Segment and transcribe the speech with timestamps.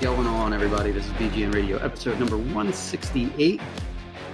[0.00, 0.92] going on, everybody?
[0.92, 3.60] This is BGN Radio, episode number 168.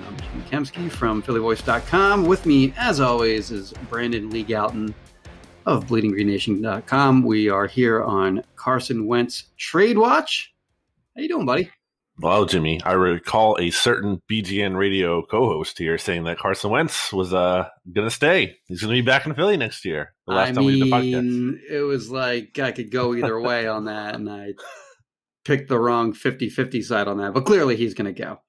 [0.07, 2.27] I'm Jimmy Kempski from PhillyVoice.com.
[2.27, 4.93] With me, as always, is Brandon Lee Gowton
[5.65, 7.23] of BleedingGreenNation.com.
[7.23, 10.53] We are here on Carson Wentz Trade Watch.
[11.17, 11.71] How you doing, buddy?
[12.19, 17.33] Well, Jimmy, I recall a certain BGN radio co-host here saying that Carson Wentz was
[17.33, 18.59] uh, going to stay.
[18.67, 20.13] He's going to be back in Philly next year.
[20.27, 23.15] The last I time mean, we did the podcast, it was like I could go
[23.15, 24.53] either way on that, and I
[25.45, 27.35] picked the wrong 50-50 side on that.
[27.35, 28.41] But clearly, he's going to go.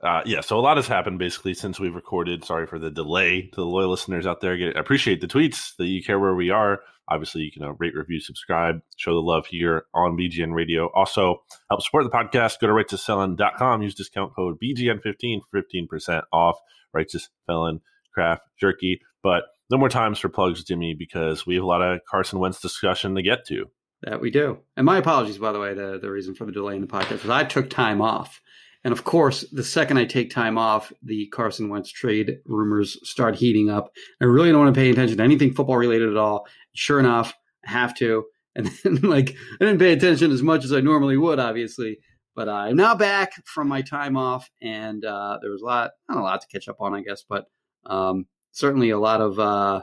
[0.00, 2.44] Uh, yeah, so a lot has happened basically since we've recorded.
[2.44, 4.54] Sorry for the delay to the loyal listeners out there.
[4.54, 6.80] I appreciate the tweets that you care where we are.
[7.10, 10.90] Obviously, you can uh, rate, review, subscribe, show the love here on BGN Radio.
[10.94, 12.60] Also, help support the podcast.
[12.60, 13.82] Go to righteousfelon.com.
[13.82, 16.58] Use discount code BGN15 for 15% off
[16.92, 17.80] Righteous Felon
[18.12, 19.00] Craft Jerky.
[19.22, 22.60] But no more times for plugs, Jimmy, because we have a lot of Carson Wentz
[22.60, 23.66] discussion to get to.
[24.02, 24.58] That we do.
[24.76, 27.22] And my apologies, by the way, the, the reason for the delay in the podcast
[27.22, 28.40] was I took time off.
[28.84, 33.34] And of course, the second I take time off, the Carson Wentz trade rumors start
[33.34, 33.90] heating up.
[34.20, 36.46] I really don't want to pay attention to anything football related at all.
[36.74, 37.34] Sure enough,
[37.66, 38.24] I have to.
[38.58, 41.98] And then, like, I didn't pay attention as much as I normally would, obviously.
[42.34, 45.90] But uh, I'm now back from my time off, and uh, there was a lot,
[46.08, 47.44] not a lot to catch up on, I guess, but
[47.86, 49.82] um, certainly a lot of uh,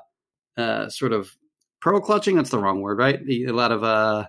[0.57, 1.37] uh, sort of
[1.85, 2.35] pro clutching.
[2.35, 3.23] That's the wrong word, right?
[3.23, 4.25] The, a lot of uh,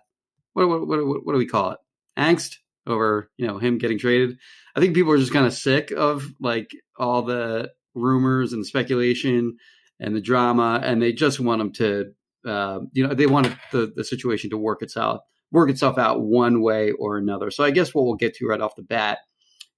[0.53, 1.78] what, what, what, what do we call it?
[2.19, 2.56] Angst
[2.87, 4.37] over you know him getting traded.
[4.77, 9.56] I think people are just kind of sick of like all the rumors and speculation
[9.99, 12.12] and the drama, and they just want him to
[12.47, 16.61] uh, you know they want the the situation to work itself work itself out one
[16.61, 17.50] way or another.
[17.50, 19.19] So I guess what we'll get to right off the bat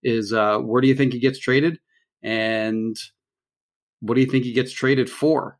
[0.02, 1.78] is uh, where do you think he gets traded,
[2.24, 2.96] and
[4.00, 5.58] what do you think he gets traded for?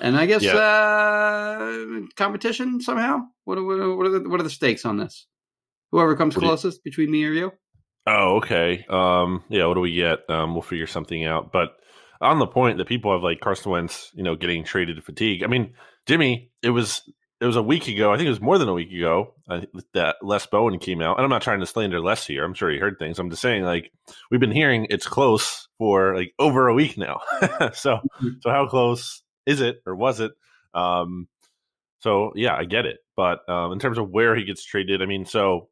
[0.00, 0.54] And I guess yeah.
[0.54, 3.22] uh, competition somehow.
[3.44, 5.26] What, what, what, are the, what are the stakes on this?
[5.90, 7.52] Whoever comes closest you, between me or you.
[8.06, 8.84] Oh, okay.
[8.88, 9.66] Um, yeah.
[9.66, 10.28] What do we get?
[10.28, 11.52] Um, we'll figure something out.
[11.52, 11.70] But
[12.20, 15.42] on the point that people have like Carson Wentz, you know, getting traded to fatigue.
[15.42, 15.74] I mean,
[16.06, 17.02] Jimmy, it was
[17.40, 18.12] it was a week ago.
[18.12, 19.60] I think it was more than a week ago uh,
[19.94, 21.16] that Les Bowen came out.
[21.16, 22.44] And I'm not trying to slander Les here.
[22.44, 23.18] I'm sure he heard things.
[23.18, 23.92] I'm just saying, like,
[24.30, 27.20] we've been hearing it's close for like over a week now.
[27.74, 28.28] so, mm-hmm.
[28.40, 30.32] so how close is it or was it?
[30.74, 31.26] Um,
[32.00, 32.98] so yeah, I get it.
[33.16, 35.68] But um, in terms of where he gets traded, I mean, so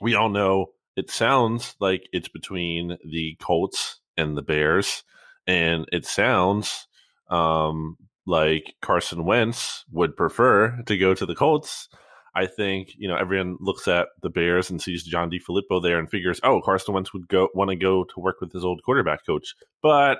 [0.00, 5.04] we all know it sounds like it's between the Colts and the Bears,
[5.46, 6.88] and it sounds
[7.30, 7.96] um,
[8.26, 11.88] like Carson Wentz would prefer to go to the Colts.
[12.34, 16.10] I think you know everyone looks at the Bears and sees John DeFilippo there and
[16.10, 19.24] figures, oh, Carson Wentz would go want to go to work with his old quarterback
[19.24, 20.18] coach, but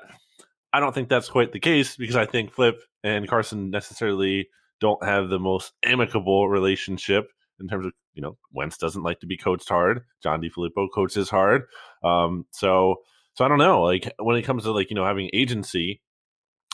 [0.76, 5.03] I don't think that's quite the case because I think Flip and Carson necessarily don't
[5.03, 9.38] have the most amicable relationship in terms of you know Wentz doesn't like to be
[9.38, 10.03] coached hard.
[10.22, 11.62] John DeFilippo coaches hard.
[12.04, 12.97] Um, so
[13.32, 13.84] so I don't know.
[13.84, 16.03] Like when it comes to like you know having agency,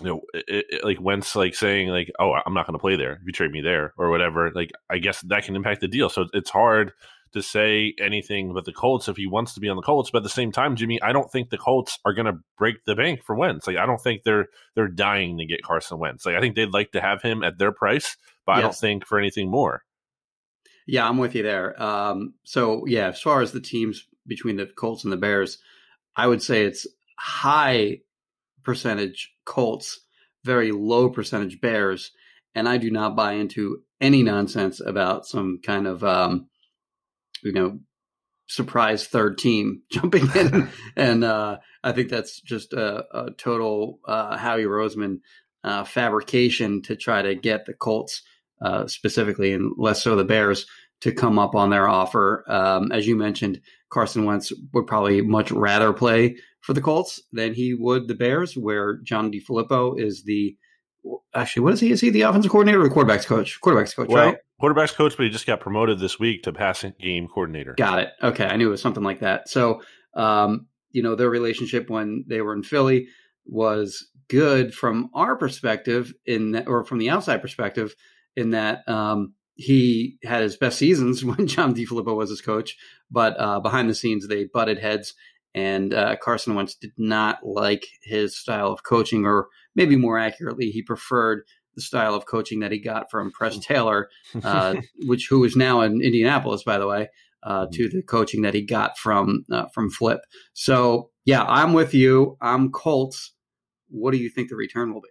[0.01, 2.97] you know, it, it, like Wentz like saying like, oh, I'm not going to play
[2.97, 4.51] there if you trade me there or whatever.
[4.51, 6.09] Like I guess that can impact the deal.
[6.09, 6.91] So it's hard
[7.33, 10.11] to say anything but the Colts if he wants to be on the Colts.
[10.11, 12.85] But at the same time, Jimmy, I don't think the Colts are going to break
[12.85, 13.67] the bank for Wentz.
[13.67, 16.27] Like I don't think they're they're dying to get Carson Wentz.
[16.27, 18.59] Like I think they'd like to have him at their price, but yes.
[18.59, 19.83] I don't think for anything more.
[20.87, 21.81] Yeah, I'm with you there.
[21.81, 25.59] Um, so yeah, as far as the teams between the Colts and the Bears,
[26.17, 26.87] I would say it's
[27.19, 28.01] high
[28.65, 30.01] percentage Colts,
[30.45, 32.13] very low percentage Bears,
[32.55, 36.49] and I do not buy into any nonsense about some kind of um,
[37.43, 37.79] you know
[38.49, 44.37] surprise third team jumping in, and uh, I think that's just a, a total uh,
[44.37, 45.21] Howie Roseman
[45.65, 48.23] uh, fabrication to try to get the Colts
[48.61, 50.67] uh, specifically, and less so the Bears,
[51.01, 52.45] to come up on their offer.
[52.47, 53.61] Um, as you mentioned,
[53.91, 58.57] Carson Wentz would probably much rather play for the Colts than he would the Bears,
[58.57, 60.57] where John DeFilippo is the
[61.35, 61.91] actually what is he?
[61.91, 63.61] Is he the offensive coordinator or quarterbacks coach?
[63.61, 64.39] Quarterbacks coach, well, right?
[64.61, 67.75] Quarterbacks coach, but he just got promoted this week to passing game coordinator.
[67.75, 68.11] Got it.
[68.23, 69.49] Okay, I knew it was something like that.
[69.49, 69.83] So,
[70.15, 73.09] um, you know, their relationship when they were in Philly
[73.45, 77.95] was good from our perspective in that, or from the outside perspective
[78.37, 82.77] in that um, he had his best seasons when John DeFilippo was his coach,
[83.11, 85.15] but uh, behind the scenes they butted heads,
[85.55, 90.71] and uh, Carson Wentz did not like his style of coaching, or maybe more accurately,
[90.71, 94.09] he preferred the style of coaching that he got from Press Taylor,
[94.45, 94.77] uh,
[95.07, 97.09] which who is now in Indianapolis, by the way,
[97.43, 100.21] uh, to the coaching that he got from uh, from Flip.
[100.53, 102.37] So yeah, I'm with you.
[102.41, 103.33] I'm Colts.
[103.89, 105.09] What do you think the return will be?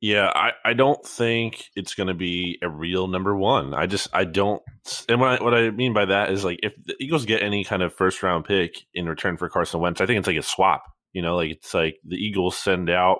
[0.00, 3.74] Yeah, I, I don't think it's going to be a real number one.
[3.74, 4.62] I just I don't,
[5.08, 7.64] and what I, what I mean by that is like if the Eagles get any
[7.64, 10.42] kind of first round pick in return for Carson Wentz, I think it's like a
[10.42, 10.84] swap.
[11.12, 13.18] You know, like it's like the Eagles send out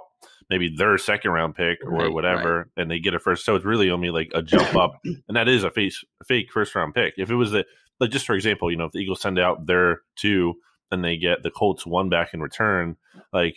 [0.51, 2.83] maybe their second round pick or right, whatever, right.
[2.83, 3.45] and they get a first.
[3.45, 6.75] So it's really only like a jump up, and that is a face, fake first
[6.75, 7.15] round pick.
[7.17, 7.65] If it was the
[8.01, 10.55] like just for example, you know, if the Eagles send out their two
[10.91, 12.97] and they get the Colts one back in return,
[13.33, 13.57] like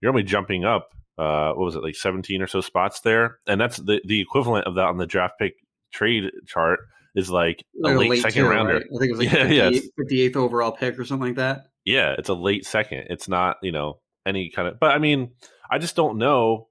[0.00, 0.90] you're only jumping up.
[1.16, 4.68] Uh, what was it like 17 or so spots there, and that's the the equivalent
[4.68, 5.54] of that on the draft pick
[5.92, 6.78] trade chart
[7.16, 8.74] is like a late, late second two, rounder.
[8.74, 8.82] Right?
[8.82, 10.28] I think it was like yeah, 58, yeah.
[10.28, 11.66] 58th overall pick or something like that.
[11.84, 13.06] Yeah, it's a late second.
[13.10, 15.32] It's not you know any kind of, but I mean,
[15.70, 16.68] I just don't know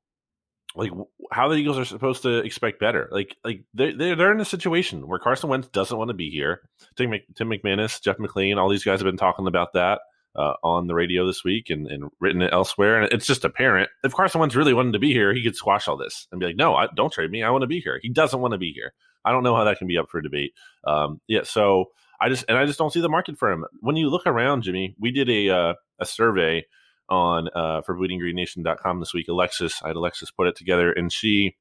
[0.75, 0.91] like
[1.31, 3.09] how the Eagles are supposed to expect better.
[3.11, 6.61] Like like they they're, in a situation where Carson Wentz doesn't want to be here.
[6.95, 10.01] Tim, Tim McManus, Jeff McLane, all these guys have been talking about that
[10.35, 13.01] uh, on the radio this week and, and written it elsewhere.
[13.01, 15.87] And it's just apparent if Carson Wentz really wanted to be here, he could squash
[15.87, 17.43] all this and be like, "No, I, don't trade me.
[17.43, 18.93] I want to be here." He doesn't want to be here.
[19.25, 20.53] I don't know how that can be up for debate.
[20.85, 21.85] Um, yeah, so
[22.21, 23.65] I just and I just don't see the market for him.
[23.81, 26.65] When you look around, Jimmy, we did a uh, a survey
[27.09, 29.27] on uh, for bleedinggreennation.com this week.
[29.27, 31.55] Alexis, I had Alexis put it together, and she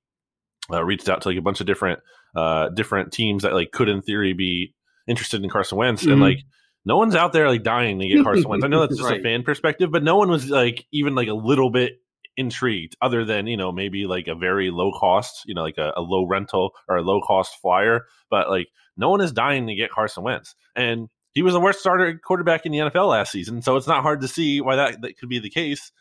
[0.73, 2.01] uh, reached out to like a bunch of different
[2.35, 4.75] uh, different teams that like could in theory be
[5.07, 6.13] interested in Carson Wentz, mm-hmm.
[6.13, 6.39] and like
[6.85, 8.65] no one's out there like dying to get Carson Wentz.
[8.65, 9.21] I know that's just right.
[9.21, 12.01] a fan perspective, but no one was like even like a little bit
[12.37, 15.93] intrigued other than you know maybe like a very low cost you know like a,
[15.97, 19.75] a low rental or a low cost flyer but like no one is dying to
[19.75, 23.61] get carson wentz and he was the worst starter quarterback in the NFL last season.
[23.61, 25.93] So it's not hard to see why that, that could be the case.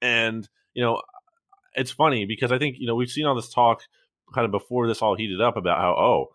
[0.00, 1.02] And, you know,
[1.74, 3.80] it's funny because I think, you know, we've seen all this talk
[4.32, 6.26] kind of before this all heated up about how, oh,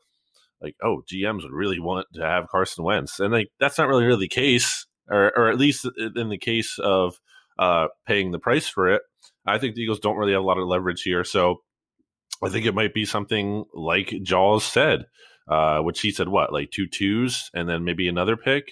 [0.62, 3.22] like, oh, GMs would really want to have Carson Wentz.
[3.22, 5.88] And like, that's not really, really the case, or, or at least
[6.18, 7.22] in the case of
[7.58, 9.02] uh, paying the price for it.
[9.46, 11.24] I think the Eagles don't really have a lot of leverage here.
[11.24, 11.62] So
[12.44, 15.06] I think it might be something like Jaws said
[15.52, 18.72] uh, which he said what like two twos and then maybe another pick.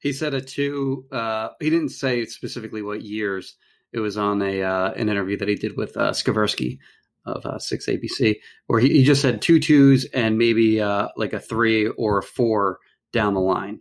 [0.00, 1.04] He said a two.
[1.12, 3.56] Uh, he didn't say specifically what years.
[3.92, 6.78] It was on a uh, an interview that he did with uh, Skversky
[7.26, 11.34] of uh, Six ABC, where he, he just said two twos and maybe uh, like
[11.34, 12.78] a three or a four
[13.12, 13.80] down the line.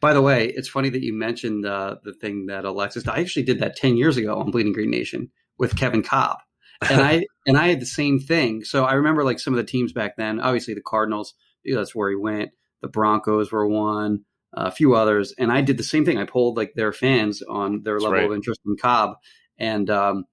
[0.00, 3.06] By the way, it's funny that you mentioned uh, the thing that Alexis.
[3.06, 6.38] I actually did that ten years ago on Bleeding Green Nation with Kevin Kolb
[6.88, 8.64] and I and I had the same thing.
[8.64, 10.40] So I remember like some of the teams back then.
[10.40, 11.34] Obviously, the Cardinals.
[11.64, 12.50] That's where he went.
[12.82, 14.20] The Broncos were one.
[14.52, 16.18] a few others, and I did the same thing.
[16.18, 18.30] I polled like their fans on their That's level right.
[18.30, 19.16] of interest in Kolb,
[19.58, 20.24] and um,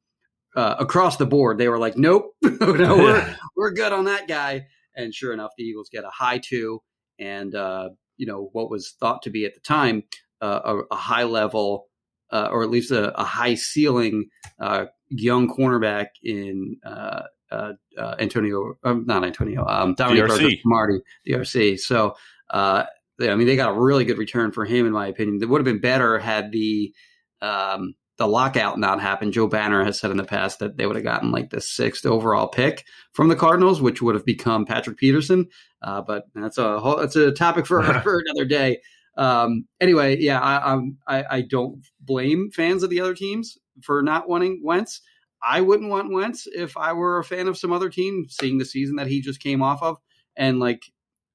[0.55, 4.67] uh, across the board, they were like, "Nope, no, we're we're good on that guy."
[4.95, 6.81] And sure enough, the Eagles get a high two,
[7.19, 10.03] and uh, you know what was thought to be at the time
[10.43, 11.87] uh, a, a, high level,
[12.31, 14.25] uh, or at least a, a high ceiling
[14.59, 14.85] uh,
[15.15, 20.59] young cornerback in uh, uh, uh, Antonio, um, not Antonio, um, DRC.
[20.65, 21.79] Marty, DRC.
[21.79, 22.15] So,
[22.49, 22.85] uh,
[23.19, 25.39] they, I mean, they got a really good return for him, in my opinion.
[25.41, 26.93] It would have been better had the
[27.41, 29.33] um, the lockout not happened.
[29.33, 32.05] Joe Banner has said in the past that they would have gotten like the sixth
[32.05, 35.47] overall pick from the Cardinals, which would have become Patrick Peterson.
[35.81, 38.79] Uh, but that's a whole, that's a topic for, for another day.
[39.15, 44.27] Um, anyway, yeah, I, I, I don't blame fans of the other teams for not
[44.27, 45.01] wanting Wentz.
[45.43, 48.65] I wouldn't want Wentz if I were a fan of some other team, seeing the
[48.65, 49.97] season that he just came off of.
[50.37, 50.81] And like,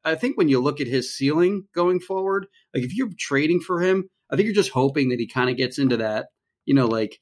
[0.05, 3.83] I think when you look at his ceiling going forward, like if you're trading for
[3.83, 6.29] him, I think you're just hoping that he kind of gets into that,
[6.65, 7.19] you know, like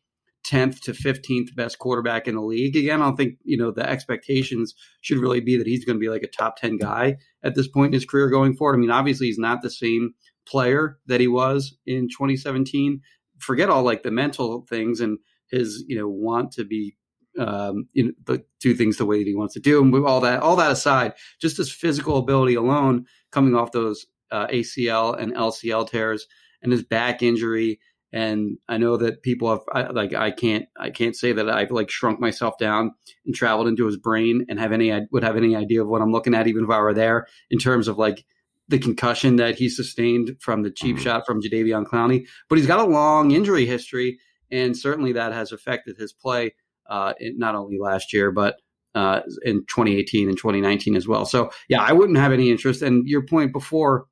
[0.46, 2.76] 10th to 15th best quarterback in the league.
[2.76, 6.00] Again, I don't think, you know, the expectations should really be that he's going to
[6.00, 8.76] be like a top 10 guy at this point in his career going forward.
[8.76, 10.14] I mean, obviously, he's not the same
[10.46, 13.00] player that he was in 2017,
[13.38, 15.18] forget all like the mental things and
[15.50, 16.96] his you know want to be
[17.38, 20.20] um, you know, the, do things the way that he wants to do, and all
[20.20, 25.34] that all that aside, just his physical ability alone, coming off those uh, ACL and
[25.34, 26.26] LCL tears,
[26.62, 27.78] and his back injury,
[28.12, 31.70] And I know that people have I, like I can't I can't say that I've
[31.70, 32.92] like shrunk myself down
[33.24, 36.12] and traveled into his brain and have any would have any idea of what I'm
[36.12, 38.24] looking at even if I were there in terms of like
[38.68, 41.04] the concussion that he sustained from the cheap mm-hmm.
[41.04, 42.26] shot from Jadeveon Clowney.
[42.48, 44.18] But he's got a long injury history,
[44.50, 46.54] and certainly that has affected his play
[46.88, 48.56] uh, not only last year but
[48.94, 51.26] uh, in 2018 and 2019 as well.
[51.26, 52.80] So yeah, I wouldn't have any interest.
[52.80, 54.06] And your point before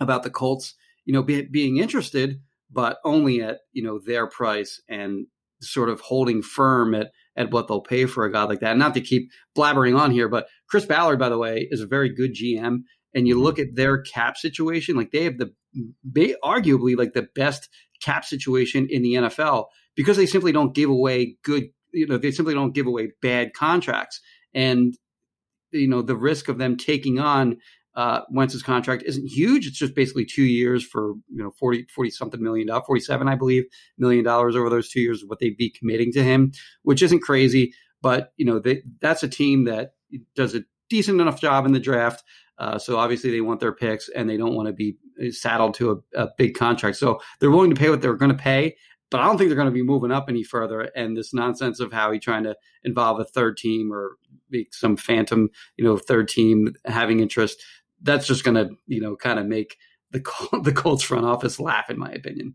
[0.00, 2.40] about the Colts, you know, be, being interested,
[2.70, 5.26] but only at you know their price and
[5.60, 8.72] sort of holding firm at at what they'll pay for a guy like that.
[8.72, 11.86] And not to keep blabbering on here, but Chris Ballard, by the way, is a
[11.86, 12.78] very good GM.
[13.14, 13.44] And you mm-hmm.
[13.44, 15.52] look at their cap situation, like they have the
[16.04, 17.68] they arguably like the best
[18.02, 22.30] cap situation in the NFL because they simply don't give away good you know they
[22.30, 24.20] simply don't give away bad contracts
[24.54, 24.94] and
[25.72, 27.58] you know the risk of them taking on
[27.94, 29.66] uh, Wentz's contract isn't huge.
[29.66, 33.34] It's just basically two years for you know 40, 40 something million dollars, 47, I
[33.34, 33.64] believe,
[33.98, 37.72] million dollars over those two years, what they'd be committing to him, which isn't crazy.
[38.00, 39.94] But you know, they, that's a team that
[40.36, 42.24] does a decent enough job in the draft.
[42.58, 44.96] Uh, so obviously they want their picks and they don't want to be
[45.30, 46.96] saddled to a, a big contract.
[46.96, 48.74] So they're willing to pay what they're going to pay
[49.10, 50.82] but I don't think they're going to be moving up any further.
[50.94, 54.16] And this nonsense of how he trying to involve a third team or
[54.50, 57.62] make some phantom, you know, third team having interest,
[58.02, 59.78] that's just going to, you know, kind of make
[60.10, 60.20] the
[60.62, 62.54] the Colts front office laugh, in my opinion.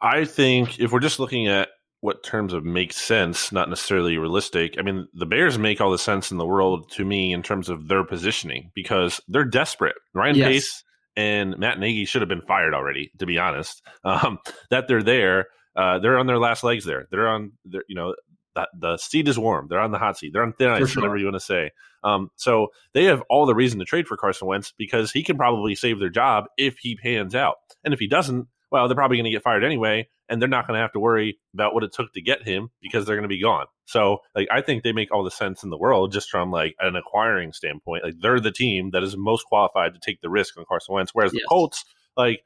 [0.00, 1.68] I think if we're just looking at
[2.02, 4.74] what terms of make sense, not necessarily realistic.
[4.76, 7.68] I mean, the Bears make all the sense in the world to me in terms
[7.68, 9.94] of their positioning because they're desperate.
[10.12, 10.48] Ryan yes.
[10.48, 10.84] Pace
[11.16, 13.82] and Matt Nagy should have been fired already, to be honest.
[14.04, 14.40] Um,
[14.70, 17.06] that they're there, uh, they're on their last legs there.
[17.12, 18.16] They're on, their, you know,
[18.56, 19.68] the, the seat is warm.
[19.68, 20.32] They're on the hot seat.
[20.32, 21.02] They're on thin ice, sure.
[21.02, 21.70] whatever you want to say.
[22.02, 25.36] Um, so they have all the reason to trade for Carson Wentz because he can
[25.36, 27.58] probably save their job if he pans out.
[27.84, 30.66] And if he doesn't, well, they're probably going to get fired anyway, and they're not
[30.66, 33.22] going to have to worry about what it took to get him because they're going
[33.22, 33.66] to be gone.
[33.84, 36.74] So, like, I think they make all the sense in the world just from like
[36.80, 38.04] an acquiring standpoint.
[38.04, 41.12] Like, they're the team that is most qualified to take the risk on Carson Wentz,
[41.14, 41.42] whereas yes.
[41.42, 41.84] the Colts,
[42.16, 42.40] like,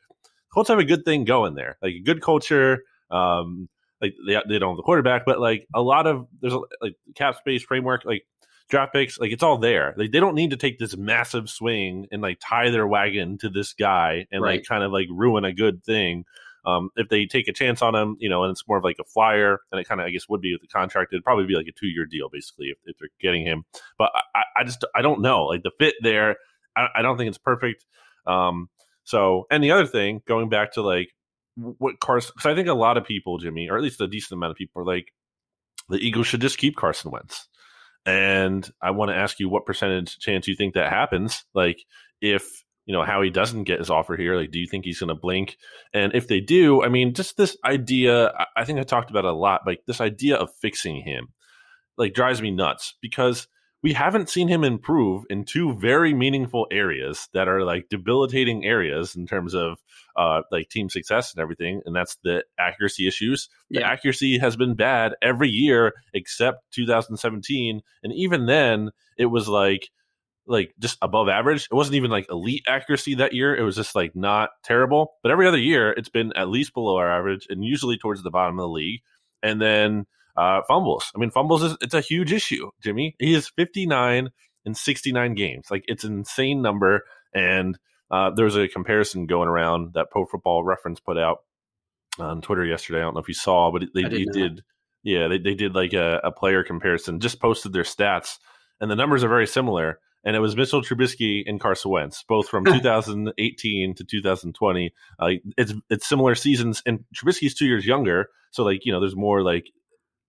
[0.53, 2.83] Colts have a good thing going there, like a good culture.
[3.11, 3.69] Um,
[4.01, 6.97] like they they don't have the quarterback, but like a lot of there's a, like
[7.15, 8.27] cap space framework, like
[8.69, 9.95] draft picks, like it's all there.
[9.97, 13.49] Like they don't need to take this massive swing and like tie their wagon to
[13.49, 14.59] this guy and right.
[14.59, 16.25] like kind of like ruin a good thing.
[16.67, 18.97] Um, if they take a chance on him, you know, and it's more of like
[19.01, 21.47] a flyer, and it kind of I guess would be with the contract, it'd probably
[21.47, 23.65] be like a two year deal basically if, if, they're getting him.
[23.99, 26.37] But I, I, just I don't know like the fit there.
[26.77, 27.85] I, I don't think it's perfect.
[28.27, 28.69] Um,
[29.05, 31.11] so and the other thing, going back to like
[31.55, 34.37] what Carson, because I think a lot of people, Jimmy, or at least a decent
[34.37, 35.13] amount of people, are like
[35.89, 37.49] the Eagles should just keep Carson Wentz.
[38.05, 41.45] And I want to ask you what percentage chance you think that happens?
[41.55, 41.85] Like
[42.21, 45.01] if you know how he doesn't get his offer here, like do you think he's
[45.01, 45.59] going to blink?
[45.93, 49.33] And if they do, I mean, just this idea, I think I talked about a
[49.33, 49.63] lot.
[49.67, 51.29] Like this idea of fixing him,
[51.99, 53.49] like drives me nuts because
[53.83, 59.15] we haven't seen him improve in two very meaningful areas that are like debilitating areas
[59.15, 59.79] in terms of
[60.17, 63.49] uh, like team success and everything, and that's the accuracy issues.
[63.71, 63.91] The yeah.
[63.91, 69.91] accuracy has been bad every year except 2017, and even then it was like
[70.47, 71.69] like just above average.
[71.71, 73.55] It wasn't even like elite accuracy that year.
[73.55, 75.15] It was just like not terrible.
[75.23, 78.31] But every other year, it's been at least below our average and usually towards the
[78.31, 79.01] bottom of the league.
[79.43, 81.11] And then uh, fumbles.
[81.15, 82.71] I mean, fumbles is it's a huge issue.
[82.83, 84.31] Jimmy, he is 59
[84.65, 85.67] in 69 games.
[85.71, 87.03] Like it's an insane number.
[87.35, 87.79] And
[88.11, 91.39] uh, there was a comparison going around that Pro Football Reference put out
[92.19, 93.01] on Twitter yesterday.
[93.01, 94.63] I don't know if you saw, but they, they did.
[95.03, 97.21] Yeah, they, they did like a, a player comparison.
[97.21, 98.39] Just posted their stats,
[98.81, 102.49] and the numbers are very similar and it was Mitchell Trubisky and Carson Wentz, both
[102.49, 104.93] from 2018 to 2020.
[105.19, 109.17] Uh, it's it's similar seasons, and Trubisky's two years younger, so like you know, there's
[109.17, 109.71] more like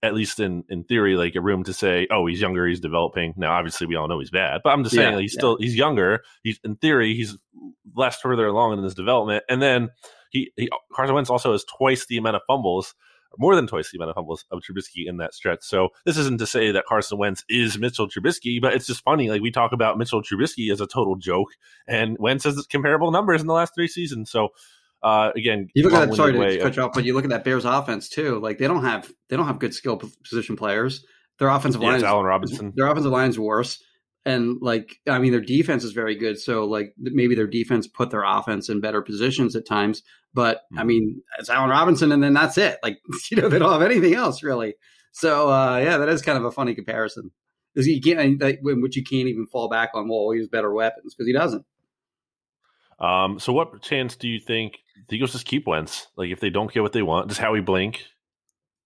[0.03, 3.33] at least in in theory, like a room to say, oh, he's younger, he's developing.
[3.35, 5.39] Now, obviously, we all know he's bad, but I'm just saying, yeah, like, he's yeah.
[5.39, 6.21] still he's younger.
[6.43, 7.35] He's in theory, he's
[7.95, 9.89] less further along in his development, and then
[10.29, 12.93] he, he Carson Wentz also has twice the amount of fumbles,
[13.37, 15.59] more than twice the amount of fumbles of Trubisky in that stretch.
[15.61, 19.29] So this isn't to say that Carson Wentz is Mitchell Trubisky, but it's just funny.
[19.29, 21.49] Like we talk about Mitchell Trubisky as a total joke,
[21.87, 24.29] and Wentz has comparable numbers in the last three seasons.
[24.31, 24.49] So
[25.03, 27.29] uh, again, you look at that, sorry to cut you off, but you look at
[27.29, 28.39] that Bears offense too.
[28.39, 31.05] Like they don't have they don't have good skill position players.
[31.39, 32.73] Their offensive yeah, line, Allen Robinson.
[32.75, 33.83] Their offensive line is worse,
[34.27, 36.37] and like I mean, their defense is very good.
[36.37, 40.03] So like maybe their defense put their offense in better positions at times.
[40.33, 40.79] But mm-hmm.
[40.79, 42.77] I mean, it's Allen Robinson, and then that's it.
[42.83, 42.99] Like
[43.31, 44.75] you know, they don't have anything else really.
[45.13, 47.31] So uh, yeah, that is kind of a funny comparison.
[47.73, 48.41] Because you can't,
[48.81, 50.09] which you can't even fall back on.
[50.09, 51.63] Well, he has better weapons because he doesn't.
[52.99, 56.07] Um, so what chance do you think the Eagles just keep Wentz?
[56.17, 58.03] Like if they don't get what they want, does Howie blink?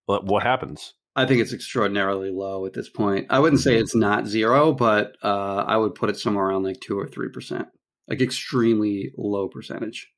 [0.05, 0.93] What happens?
[1.15, 3.27] I think it's extraordinarily low at this point.
[3.29, 6.79] I wouldn't say it's not zero, but uh, I would put it somewhere around like
[6.79, 7.67] two or three percent,
[8.07, 10.09] like extremely low percentage.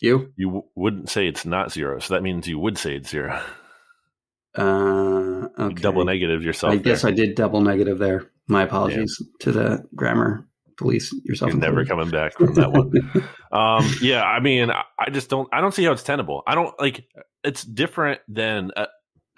[0.00, 0.32] You?
[0.36, 3.42] You w- wouldn't say it's not zero, so that means you would say it's zero.
[4.56, 5.82] Uh, okay.
[5.82, 6.72] Double negative yourself.
[6.72, 8.30] I guess I did double negative there.
[8.48, 9.26] My apologies yeah.
[9.40, 11.52] to the grammar police yourself.
[11.52, 12.92] You're never coming back from that one.
[13.52, 15.48] um, yeah, I mean, I just don't.
[15.52, 16.42] I don't see how it's tenable.
[16.46, 17.04] I don't like.
[17.44, 18.88] It's different than a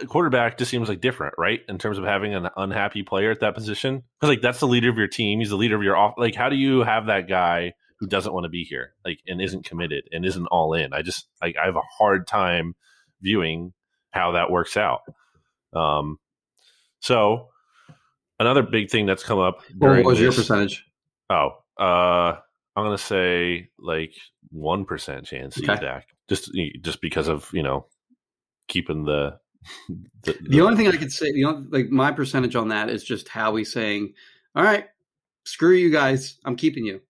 [0.06, 0.58] quarterback.
[0.58, 1.60] Just seems like different, right?
[1.68, 4.90] In terms of having an unhappy player at that position, because like that's the leader
[4.90, 5.40] of your team.
[5.40, 6.14] He's the leader of your off.
[6.16, 9.40] Like, how do you have that guy who doesn't want to be here, like, and
[9.40, 10.92] isn't committed and isn't all in?
[10.92, 12.74] I just like I have a hard time
[13.20, 13.72] viewing
[14.10, 15.00] how that works out.
[15.72, 16.18] Um,
[17.00, 17.48] so
[18.38, 19.62] another big thing that's come up.
[19.76, 20.84] What was this, your percentage?
[21.30, 22.36] Oh, uh,
[22.76, 24.14] I'm gonna say like
[24.50, 25.72] one percent chance okay.
[25.72, 26.50] he's back, just
[26.82, 27.86] just because of you know
[28.68, 29.38] keeping the.
[29.88, 32.90] The, the, the only thing I could say, you know, like my percentage on that
[32.90, 34.14] is just Howie saying,
[34.54, 34.86] "All right,
[35.44, 37.00] screw you guys, I'm keeping you,"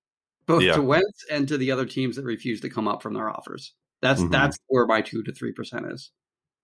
[0.47, 0.75] both yeah.
[0.75, 3.73] to Wentz and to the other teams that refuse to come up from their offers.
[4.03, 4.31] That's mm-hmm.
[4.31, 6.11] that's where my two to three percent is.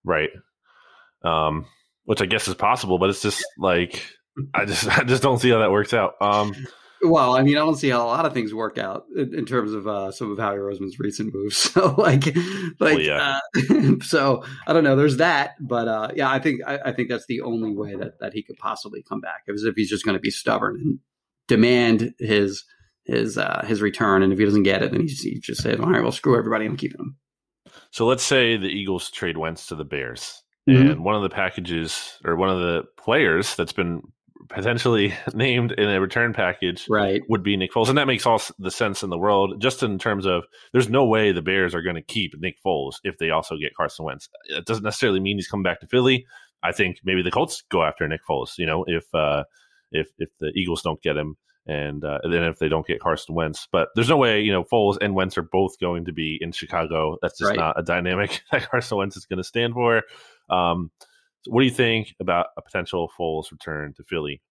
[0.05, 0.31] Right.
[1.25, 1.67] Um,
[2.05, 4.05] which I guess is possible, but it's just like
[4.55, 6.15] I just I just don't see how that works out.
[6.21, 6.55] Um,
[7.03, 9.47] well, I mean, I don't see how a lot of things work out in, in
[9.47, 11.71] terms of uh, some of Howie Roseman's recent moves.
[11.71, 13.39] So, like, like, well, yeah.
[13.55, 14.97] uh, so I don't know.
[14.97, 18.19] There's that, but uh, yeah, I think I, I, think that's the only way that
[18.19, 20.99] that he could possibly come back, is if he's just going to be stubborn and
[21.47, 22.65] demand his
[23.05, 25.63] his uh, his return, and if he doesn't get it, then he just, he just
[25.63, 27.17] says, "All right, well, screw everybody, I'm keeping him."
[27.93, 30.91] So let's say the Eagles trade Wentz to the Bears, mm-hmm.
[30.91, 34.03] and one of the packages or one of the players that's been
[34.51, 37.23] potentially named in a return package right.
[37.29, 37.89] would be Nick Foles.
[37.89, 41.05] And that makes all the sense in the world, just in terms of there's no
[41.05, 44.29] way the Bears are going to keep Nick Foles if they also get Carson Wentz.
[44.45, 46.27] It doesn't necessarily mean he's coming back to Philly.
[46.63, 49.45] I think maybe the Colts go after Nick Foles, you know, if uh,
[49.93, 53.35] if if the Eagles don't get him and uh, then if they don't get Carson
[53.35, 53.67] Wentz.
[53.71, 56.53] But there's no way, you know, Foles and Wentz are both going to be in
[56.53, 57.17] Chicago.
[57.23, 57.59] That's just right.
[57.59, 60.03] not a dynamic that Carson Wentz is going to stand for.
[60.51, 60.91] Um,
[61.43, 64.43] so what do you think about a potential Foles return to Philly?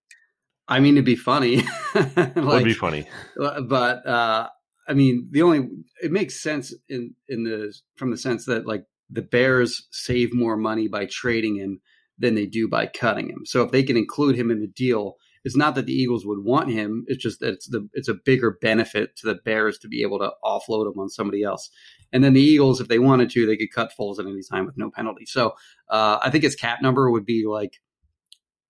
[0.69, 1.63] I mean, it'd be funny.
[1.95, 4.49] like, would be funny, but uh,
[4.87, 5.67] I mean, the only
[6.01, 10.55] it makes sense in in the from the sense that like the Bears save more
[10.55, 11.81] money by trading him
[12.17, 13.45] than they do by cutting him.
[13.45, 16.43] So if they can include him in the deal, it's not that the Eagles would
[16.43, 17.05] want him.
[17.07, 20.19] It's just that it's the it's a bigger benefit to the Bears to be able
[20.19, 21.69] to offload him on somebody else.
[22.11, 24.65] And then the Eagles, if they wanted to, they could cut Foles at any time
[24.65, 25.25] with no penalty.
[25.25, 25.53] So
[25.89, 27.79] uh, I think his cap number would be like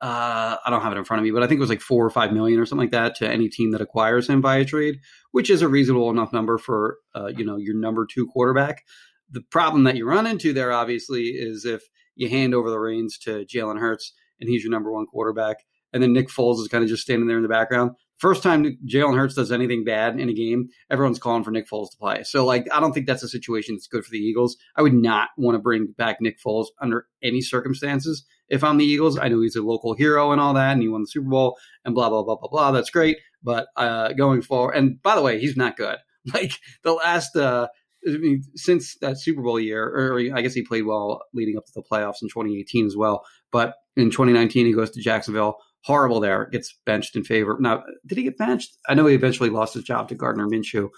[0.02, 1.82] uh, I don't have it in front of me, but I think it was like
[1.82, 4.64] four or five million or something like that to any team that acquires him via
[4.64, 5.00] trade,
[5.32, 8.84] which is a reasonable enough number for uh, you know your number two quarterback.
[9.32, 11.84] The problem that you run into there, obviously, is if
[12.16, 15.58] you hand over the reins to Jalen Hurts and he's your number one quarterback,
[15.92, 17.92] and then Nick Foles is kind of just standing there in the background.
[18.18, 21.92] First time Jalen Hurts does anything bad in a game, everyone's calling for Nick Foles
[21.92, 22.24] to play.
[22.24, 24.58] So, like, I don't think that's a situation that's good for the Eagles.
[24.76, 28.26] I would not want to bring back Nick Foles under any circumstances.
[28.50, 30.88] If I'm the Eagles, I know he's a local hero and all that, and he
[30.88, 32.72] won the Super Bowl and blah blah blah blah blah.
[32.72, 35.98] That's great, but uh, going forward, and by the way, he's not good.
[36.34, 36.52] Like
[36.84, 37.70] the last, uh,
[38.06, 41.66] I mean, since that Super Bowl year, or I guess he played well leading up
[41.66, 43.26] to the playoffs in 2018 as well.
[43.54, 46.46] But in 2019, he goes to Jacksonville horrible there.
[46.46, 47.58] Gets benched in favor.
[47.60, 48.78] Now, did he get benched?
[48.88, 50.90] I know he eventually lost his job to Gardner Minshew.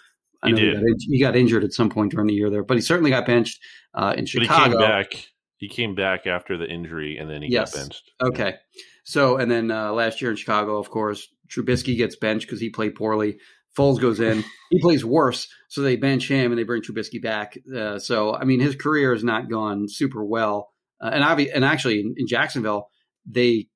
[0.44, 0.76] I he know did.
[0.76, 3.12] He got, he got, injured at some point during the year there, but he certainly
[3.12, 3.60] got benched
[3.94, 4.48] uh, in Chicago.
[4.50, 5.28] But he came back.
[5.62, 7.72] He came back after the injury, and then he yes.
[7.72, 8.12] got benched.
[8.20, 8.56] Okay.
[9.04, 12.72] So, and then uh, last year in Chicago, of course, Trubisky gets benched because he
[12.72, 13.38] played poorly.
[13.78, 14.44] Foles goes in.
[14.72, 17.60] he plays worse, so they bench him and they bring Trubisky back.
[17.74, 20.72] Uh, so, I mean, his career has not gone super well.
[21.00, 22.90] Uh, and obvi- and actually, in, in Jacksonville,
[23.24, 23.68] they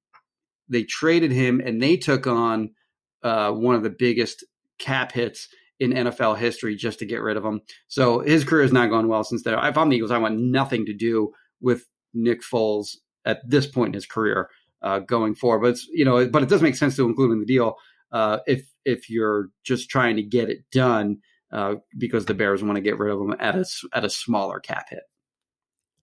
[0.68, 2.72] they traded him and they took on
[3.22, 4.44] uh, one of the biggest
[4.80, 7.62] cap hits in NFL history just to get rid of him.
[7.88, 9.54] So his career has not gone well since then.
[9.54, 13.90] If I'm the Eagles, I want nothing to do with Nick Foles at this point
[13.90, 14.50] in his career
[14.82, 15.62] uh, going forward.
[15.62, 17.76] But it's, you know, but it does make sense to include in the deal
[18.12, 21.18] uh, if if you're just trying to get it done
[21.52, 24.60] uh, because the Bears want to get rid of him at a at a smaller
[24.60, 25.04] cap hit.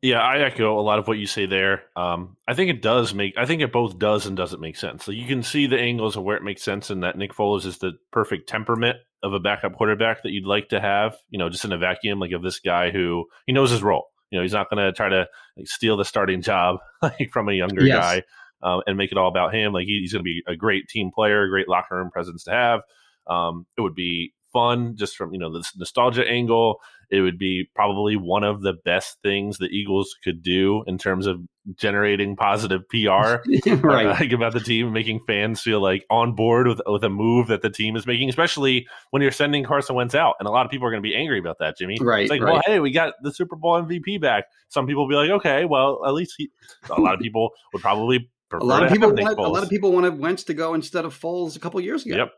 [0.03, 1.85] Yeah, I echo a lot of what you say there.
[1.95, 3.35] Um, I think it does make.
[3.39, 5.05] I think it both does and doesn't make sense.
[5.05, 7.65] So you can see the angles of where it makes sense, and that Nick Foles
[7.67, 11.15] is the perfect temperament of a backup quarterback that you'd like to have.
[11.31, 14.07] You know, just in a vacuum, like of this guy who he knows his role.
[14.33, 17.49] You know, he's not going to try to like, steal the starting job like from
[17.49, 17.99] a younger yes.
[17.99, 18.23] guy
[18.63, 19.73] um, and make it all about him.
[19.73, 22.45] Like he, he's going to be a great team player, a great locker room presence
[22.45, 22.81] to have.
[23.27, 26.81] Um, it would be fun just from you know this nostalgia angle.
[27.11, 31.27] It would be probably one of the best things the Eagles could do in terms
[31.27, 31.43] of
[31.77, 32.97] generating positive PR,
[33.87, 34.07] right?
[34.07, 37.49] Uh, like about the team, making fans feel like on board with with a move
[37.49, 40.65] that the team is making, especially when you're sending Carson Wentz out, and a lot
[40.65, 41.99] of people are going to be angry about that, Jimmy.
[42.01, 42.23] Right?
[42.23, 42.55] It's like, right.
[42.55, 44.45] well, hey, we got the Super Bowl MVP back.
[44.69, 46.51] Some people will be like, okay, well, at least he.
[46.91, 48.31] A lot of people would probably.
[48.53, 51.19] A lot of people want a lot of people wanted Wentz to go instead of
[51.19, 52.17] Foles a couple years ago.
[52.17, 52.33] Yep.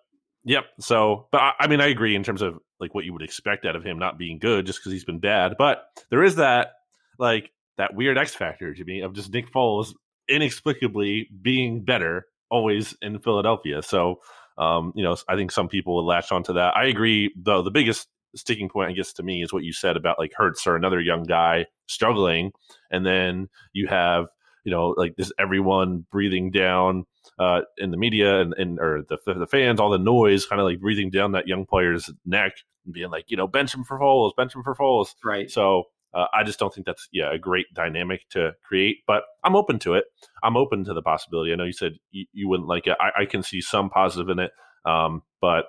[0.44, 0.64] Yep.
[0.80, 3.64] So, but I, I, mean, I agree in terms of like what you would expect
[3.64, 5.54] out of him not being good just because he's been bad.
[5.58, 6.72] But there is that
[7.18, 9.94] like that weird X factor to me of just Nick Foles
[10.28, 13.82] inexplicably being better always in Philadelphia.
[13.82, 14.20] So,
[14.58, 16.76] um, you know, I think some people would latch onto that.
[16.76, 17.62] I agree, though.
[17.62, 20.66] The biggest sticking point, I guess, to me is what you said about like Hurts
[20.66, 22.52] or another young guy struggling,
[22.90, 24.26] and then you have
[24.64, 27.06] you know like this everyone breathing down
[27.38, 30.66] uh, in the media and, and or the, the fans, all the noise kind of
[30.66, 32.52] like breathing down that young player's neck
[32.84, 35.14] and being like, you know, bench him for Foles, bench him for Foles.
[35.24, 35.50] Right.
[35.50, 35.84] So
[36.14, 39.78] uh, I just don't think that's yeah a great dynamic to create, but I'm open
[39.80, 40.04] to it.
[40.42, 41.52] I'm open to the possibility.
[41.52, 42.96] I know you said you, you wouldn't like it.
[43.00, 44.52] I, I, can see some positive in it,
[44.84, 45.66] um, but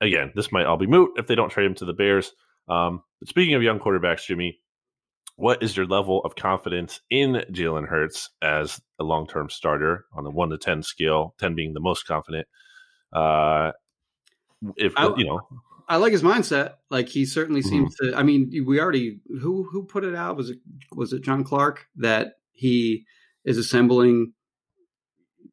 [0.00, 2.32] again, this might all be moot if they don't trade him to the Bears.
[2.68, 4.60] Um, but speaking of young quarterbacks, Jimmy,
[5.36, 10.24] what is your level of confidence in Jalen Hurts as a long term starter on
[10.24, 11.34] the one to ten scale?
[11.38, 12.46] Ten being the most confident.
[13.12, 13.72] Uh,
[14.76, 15.40] if I, you know,
[15.88, 16.74] I like his mindset.
[16.90, 18.12] Like he certainly seems mm-hmm.
[18.12, 18.18] to.
[18.18, 20.58] I mean, we already who who put it out was it
[20.94, 23.04] was it John Clark that he
[23.44, 24.32] is assembling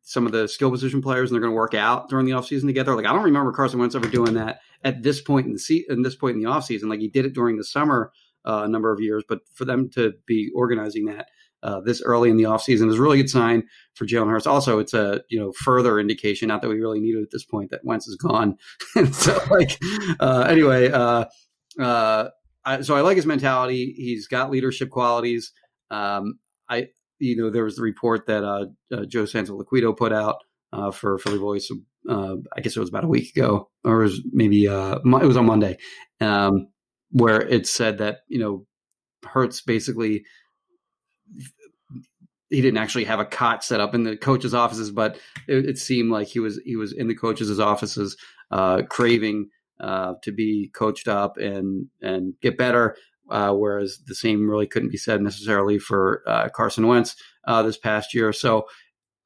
[0.04, 2.66] some of the skill position players and they're going to work out during the offseason
[2.66, 2.96] together.
[2.96, 5.86] Like I don't remember Carson Wentz ever doing that at this point in the se-
[5.90, 6.90] in this point in the offseason.
[6.90, 9.90] Like he did it during the summer uh, a number of years, but for them
[9.92, 11.28] to be organizing that
[11.62, 14.48] uh, this early in the offseason is a really good sign for Jalen Hurts.
[14.48, 17.46] Also, it's a you know further indication, not that we really need it at this
[17.46, 18.58] point, that Wentz is gone.
[19.12, 19.78] so, like,
[20.20, 21.26] uh, anyway, uh,
[21.80, 22.30] uh,
[22.66, 23.94] I, so I like his mentality.
[23.96, 25.52] He's got leadership qualities.
[25.92, 26.88] Um, I,
[27.20, 30.38] you know, there was the report that uh, uh, Joe Santoliquito put out
[30.72, 31.70] uh, for Philly Voice.
[32.08, 35.26] Uh, I guess it was about a week ago, or it was maybe uh, it
[35.26, 35.78] was on Monday,
[36.22, 36.68] um,
[37.12, 38.66] where it said that you know
[39.24, 40.24] Hurts basically
[42.50, 45.78] he didn't actually have a cot set up in the coach's offices, but it, it
[45.78, 48.18] seemed like he was he was in the coaches' offices,
[48.52, 52.96] uh, craving uh, to be coached up and and get better.
[53.30, 57.78] Uh, whereas the same really couldn't be said necessarily for uh, Carson Wentz uh, this
[57.78, 58.34] past year.
[58.34, 58.66] So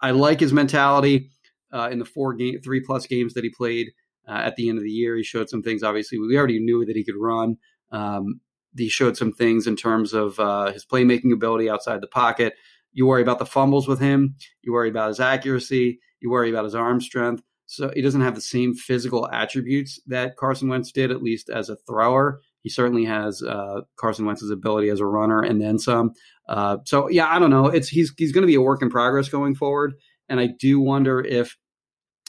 [0.02, 1.30] I like his mentality
[1.72, 3.91] uh, in the four game, three plus games that he played
[4.28, 5.15] at the end of the year.
[5.15, 5.84] He showed some things.
[5.84, 7.56] Obviously, we already knew that he could run.
[7.93, 8.41] Um,
[8.75, 10.38] he showed some things in terms of
[10.73, 12.53] his playmaking ability outside the pocket.
[12.91, 14.36] You worry about the fumbles with him.
[14.62, 15.99] You worry about his accuracy.
[16.19, 17.43] You worry about his arm strength.
[17.65, 21.69] So he doesn't have the same physical attributes that Carson Wentz did, at least as
[21.69, 22.41] a thrower.
[22.62, 26.13] He certainly has uh, Carson Wentz's ability as a runner and then some.
[26.47, 27.67] Uh, so yeah, I don't know.
[27.67, 29.93] It's he's he's going to be a work in progress going forward,
[30.29, 31.58] and I do wonder if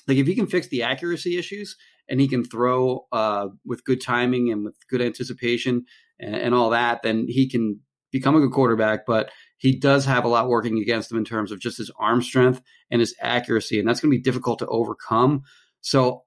[0.08, 1.76] like if he can fix the accuracy issues
[2.08, 5.86] and he can throw uh, with good timing and with good anticipation
[6.20, 7.80] and, and all that, then he can
[8.12, 9.06] become a good quarterback.
[9.06, 12.20] But he does have a lot working against him in terms of just his arm
[12.20, 15.42] strength and his accuracy, and that's going to be difficult to overcome.
[15.80, 16.24] So,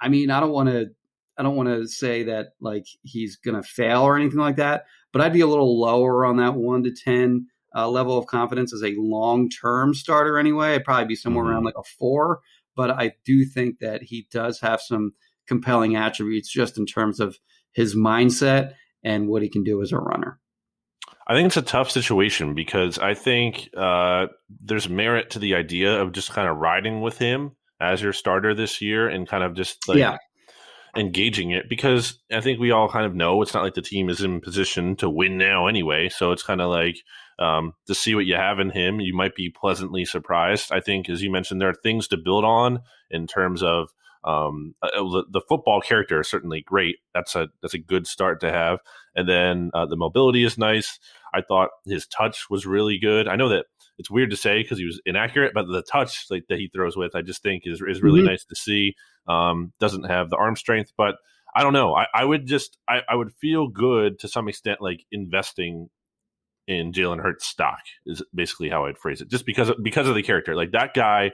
[0.00, 0.86] I mean, I don't want to,
[1.36, 4.84] I don't want to say that like he's going to fail or anything like that,
[5.12, 8.72] but I'd be a little lower on that one to ten uh, level of confidence
[8.72, 10.38] as a long term starter.
[10.38, 11.52] Anyway, I'd probably be somewhere mm-hmm.
[11.52, 12.40] around like a four,
[12.80, 15.10] but I do think that he does have some
[15.46, 17.36] compelling attributes just in terms of
[17.74, 18.72] his mindset
[19.04, 20.40] and what he can do as a runner.
[21.28, 24.28] I think it's a tough situation because I think uh,
[24.64, 27.50] there's merit to the idea of just kind of riding with him
[27.82, 30.16] as your starter this year and kind of just like yeah.
[30.96, 34.08] engaging it because I think we all kind of know it's not like the team
[34.08, 36.08] is in position to win now anyway.
[36.08, 36.96] So it's kind of like
[37.40, 40.70] um, to see what you have in him, you might be pleasantly surprised.
[40.70, 43.88] I think, as you mentioned, there are things to build on in terms of
[44.22, 46.96] um, uh, the, the, football character is certainly great.
[47.14, 48.80] That's a that's a good start to have,
[49.16, 50.98] and then uh, the mobility is nice.
[51.32, 53.26] I thought his touch was really good.
[53.26, 53.64] I know that
[53.96, 56.98] it's weird to say because he was inaccurate, but the touch like, that he throws
[56.98, 58.28] with, I just think is is really mm-hmm.
[58.28, 58.94] nice to see.
[59.26, 61.14] Um, doesn't have the arm strength, but
[61.54, 61.94] I don't know.
[61.94, 65.88] I, I would just I, I would feel good to some extent, like investing
[66.70, 69.28] in Jalen Hurts stock is basically how I'd phrase it.
[69.28, 71.32] Just because of, because of the character, like that guy,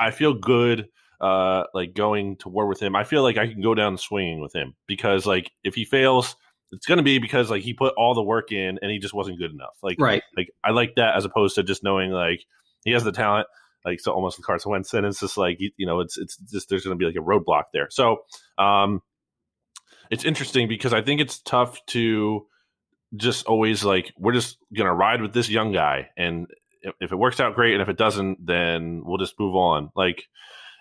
[0.00, 0.88] I, feel good.
[1.20, 2.96] Uh, like going to war with him.
[2.96, 6.34] I feel like I can go down swinging with him because like if he fails,
[6.72, 9.12] it's going to be because like he put all the work in and he just
[9.12, 9.76] wasn't good enough.
[9.82, 10.22] Like, right.
[10.34, 12.40] Like I like that as opposed to just knowing like
[12.84, 13.46] he has the talent.
[13.84, 16.38] Like so, almost the Carson Wentz, and it's just like you, you know, it's it's
[16.38, 17.88] just there's going to be like a roadblock there.
[17.90, 18.22] So,
[18.56, 19.02] um,
[20.10, 22.46] it's interesting because I think it's tough to
[23.16, 26.46] just always like we're just gonna ride with this young guy, and
[27.00, 29.90] if, it works out great, and if it doesn't, then we'll just move on.
[29.96, 30.24] Like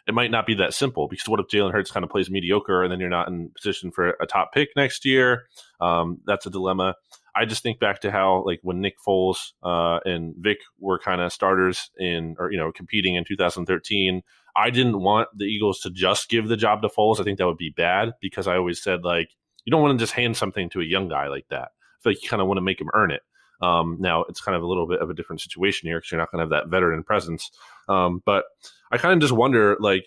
[0.08, 2.84] it might not be that simple because what if Jalen Hurts kind of plays mediocre
[2.84, 5.44] and then you're not in position for a top pick next year?
[5.80, 6.96] Um, that's a dilemma.
[7.36, 11.22] I just think back to how like when Nick Foles uh, and Vic were kind
[11.22, 14.22] of starters in or you know competing in 2013.
[14.56, 17.20] I didn't want the Eagles to just give the job to Foles.
[17.20, 19.30] I think that would be bad because I always said like
[19.66, 21.70] you don't want to just hand something to a young guy like that.
[22.04, 23.22] Feel like you kind of want to make him earn it.
[23.62, 26.20] Um, now it's kind of a little bit of a different situation here because you're
[26.20, 27.50] not going to have that veteran presence.
[27.88, 28.44] Um, but
[28.92, 30.06] I kind of just wonder, like,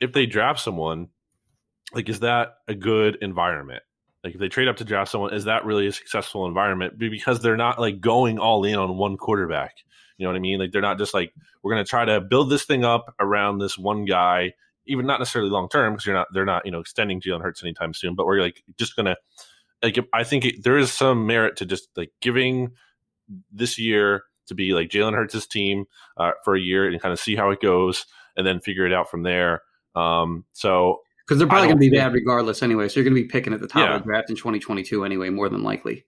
[0.00, 1.08] if they draft someone,
[1.94, 3.82] like, is that a good environment?
[4.22, 6.98] Like, if they trade up to draft someone, is that really a successful environment?
[6.98, 9.76] Because they're not like going all in on one quarterback.
[10.18, 10.58] You know what I mean?
[10.58, 11.32] Like, they're not just like
[11.62, 14.52] we're going to try to build this thing up around this one guy,
[14.86, 17.62] even not necessarily long term because you're not they're not you know extending Jalen Hurts
[17.62, 18.14] anytime soon.
[18.14, 19.16] But we're like just going to
[19.82, 22.72] like I think it, there is some merit to just like giving
[23.52, 25.84] this year to be like Jalen Hurts' team
[26.16, 28.92] uh, for a year and kind of see how it goes and then figure it
[28.92, 29.62] out from there.
[29.94, 32.88] Um, so because they're probably going to be bad regardless anyway.
[32.88, 33.96] So you're going to be picking at the top yeah.
[33.96, 36.06] of the draft in 2022 anyway, more than likely.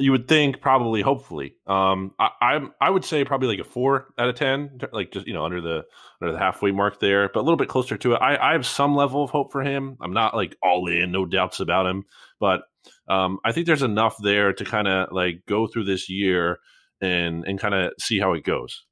[0.00, 1.54] You would think, probably, hopefully.
[1.66, 5.26] Um, I, I, I would say probably like a four out of ten, like just
[5.26, 5.84] you know under the
[6.20, 8.16] under the halfway mark there, but a little bit closer to it.
[8.16, 9.96] I, I have some level of hope for him.
[10.00, 12.04] I'm not like all in, no doubts about him,
[12.38, 12.62] but
[13.08, 16.58] um, I think there's enough there to kind of like go through this year
[17.00, 18.84] and and kind of see how it goes.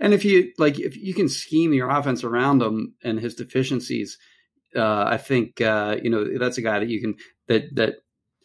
[0.00, 4.18] And if you like, if you can scheme your offense around him and his deficiencies,
[4.74, 7.14] uh, I think uh, you know that's a guy that you can
[7.48, 7.94] that that.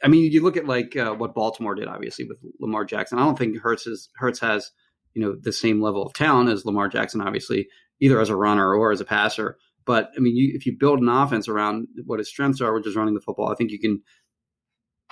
[0.03, 3.19] I mean, you look at like uh, what Baltimore did, obviously with Lamar Jackson.
[3.19, 4.71] I don't think Hurts is, Hurts has
[5.13, 7.67] you know the same level of talent as Lamar Jackson, obviously,
[7.99, 9.57] either as a runner or as a passer.
[9.85, 12.87] But I mean, you, if you build an offense around what his strengths are, which
[12.87, 14.01] is running the football, I think you can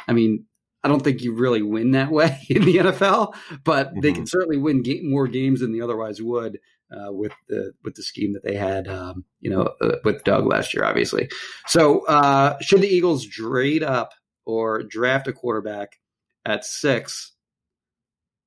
[0.07, 0.45] I mean,
[0.83, 3.99] I don't think you really win that way in the NFL, but mm-hmm.
[4.01, 6.59] they can certainly win game, more games than they otherwise would
[6.91, 10.45] uh, with the with the scheme that they had, um, you know, uh, with Doug
[10.45, 11.29] last year, obviously.
[11.67, 14.11] So, uh, should the Eagles trade up
[14.49, 15.99] or draft a quarterback
[16.43, 17.33] at six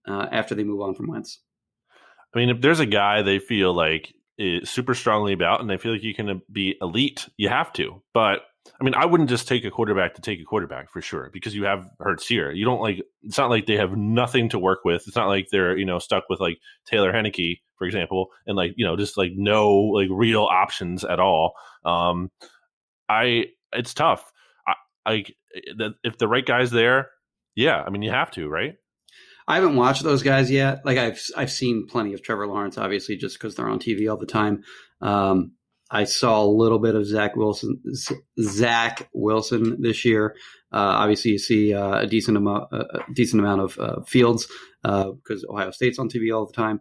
[0.08, 1.38] uh, after they move on from Wentz?
[2.34, 5.76] I mean, if there's a guy they feel like is super strongly about, and they
[5.76, 8.02] feel like you can be elite, you have to.
[8.12, 8.40] But
[8.80, 11.54] I mean, I wouldn't just take a quarterback to take a quarterback for sure because
[11.54, 12.50] you have Hurts here.
[12.50, 13.02] You don't like.
[13.22, 15.04] It's not like they have nothing to work with.
[15.06, 18.72] It's not like they're you know stuck with like Taylor Heinicke, for example, and like
[18.76, 21.52] you know just like no like real options at all.
[21.84, 22.30] Um,
[23.08, 24.32] I it's tough.
[25.04, 27.10] I, I if the right guy's there,
[27.54, 27.82] yeah.
[27.82, 28.74] I mean, you have to, right?
[29.46, 30.84] I haven't watched those guys yet.
[30.84, 34.16] Like I've I've seen plenty of Trevor Lawrence, obviously, just because they're on TV all
[34.16, 34.62] the time.
[35.00, 35.52] Um,
[35.90, 37.82] I saw a little bit of Zach Wilson,
[38.40, 40.34] Zach Wilson this year.
[40.72, 44.46] Uh, obviously, you see uh, a decent amount, a decent amount of uh, Fields
[44.82, 46.80] because uh, Ohio State's on TV all the time.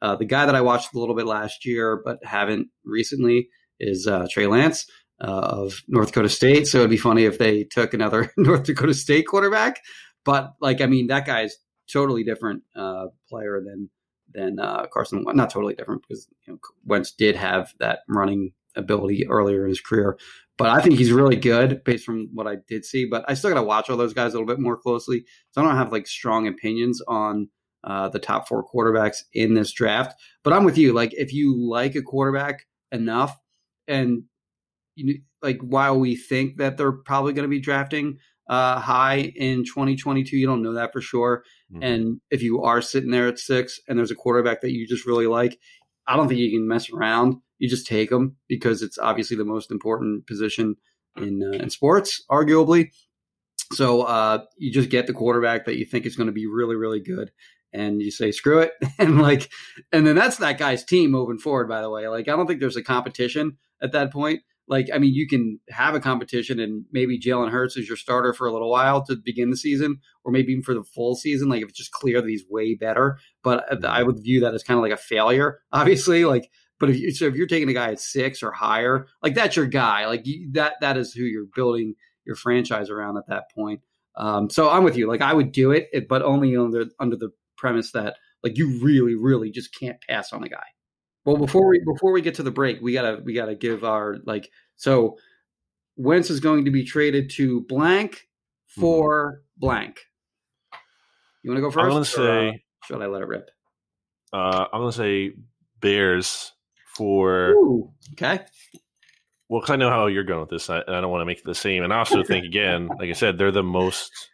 [0.00, 3.48] Uh, the guy that I watched a little bit last year but haven't recently
[3.80, 4.86] is uh, Trey Lance
[5.22, 6.66] of North Dakota State.
[6.66, 9.80] So it'd be funny if they took another North Dakota State quarterback.
[10.24, 11.56] But like, I mean, that guy's
[11.90, 12.62] totally different
[13.28, 13.88] player than
[14.34, 15.24] than uh, Carson.
[15.26, 19.80] Not totally different because you know, Wentz did have that running ability earlier in his
[19.80, 20.18] career.
[20.58, 23.06] But I think he's really good based from what I did see.
[23.06, 25.24] But I still got to watch all those guys a little bit more closely.
[25.50, 27.48] So I don't have like strong opinions on
[27.84, 30.20] uh, the top four quarterbacks in this draft.
[30.44, 30.92] But I'm with you.
[30.92, 33.36] Like if you like a quarterback enough,
[33.88, 34.24] and
[35.42, 40.36] like while we think that they're probably going to be drafting uh, high in 2022.
[40.36, 41.44] You don't know that for sure.
[41.72, 41.82] Mm-hmm.
[41.82, 45.06] And if you are sitting there at six and there's a quarterback that you just
[45.06, 45.58] really like,
[46.06, 47.36] I don't think you can mess around.
[47.58, 50.76] You just take them because it's obviously the most important position
[51.16, 52.90] in uh, in sports, arguably.
[53.72, 56.74] So uh, you just get the quarterback that you think is going to be really,
[56.74, 57.30] really good,
[57.72, 59.48] and you say screw it, and like,
[59.92, 61.68] and then that's that guy's team moving forward.
[61.68, 64.98] By the way, like I don't think there's a competition at that point like I
[64.98, 68.52] mean, you can have a competition and maybe Jalen Hurts is your starter for a
[68.52, 71.48] little while to begin the season, or maybe even for the full season.
[71.48, 74.62] Like if it's just clear that he's way better, but I would view that as
[74.62, 76.24] kind of like a failure, obviously.
[76.24, 79.34] Like, but if you, so if you're taking a guy at six or higher, like
[79.34, 80.06] that's your guy.
[80.06, 81.94] Like you, that that is who you're building
[82.24, 83.80] your franchise around at that point.
[84.16, 85.08] Um, so I'm with you.
[85.08, 89.14] Like I would do it, but only under under the premise that like you really,
[89.14, 90.64] really just can't pass on a guy.
[91.24, 94.16] Well, before we before we get to the break, we gotta we gotta give our
[94.24, 95.16] like so.
[95.96, 98.26] Wentz is going to be traded to blank
[98.66, 99.60] for mm-hmm.
[99.60, 100.00] blank.
[101.42, 101.84] You want to go first?
[101.84, 102.48] I'm going to say.
[102.48, 102.52] Uh,
[102.84, 103.50] should I let it rip?
[104.32, 105.34] Uh, I'm going to say
[105.80, 106.52] Bears
[106.96, 107.50] for.
[107.50, 108.40] Ooh, okay.
[109.48, 111.38] well, because I know how you're going with this, and I don't want to make
[111.38, 111.84] it the same.
[111.84, 114.30] And I also think, again, like I said, they're the most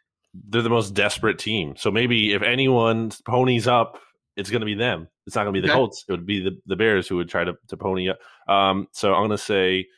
[0.49, 1.75] they're the most desperate team.
[1.77, 3.99] So maybe if anyone ponies up,
[4.39, 5.09] it's going to be them.
[5.27, 5.79] It's not going to be the okay.
[5.79, 6.05] Colts.
[6.09, 8.19] It would be the, the Bears who would try to, to pony up.
[8.49, 9.89] Um, so I'm going to say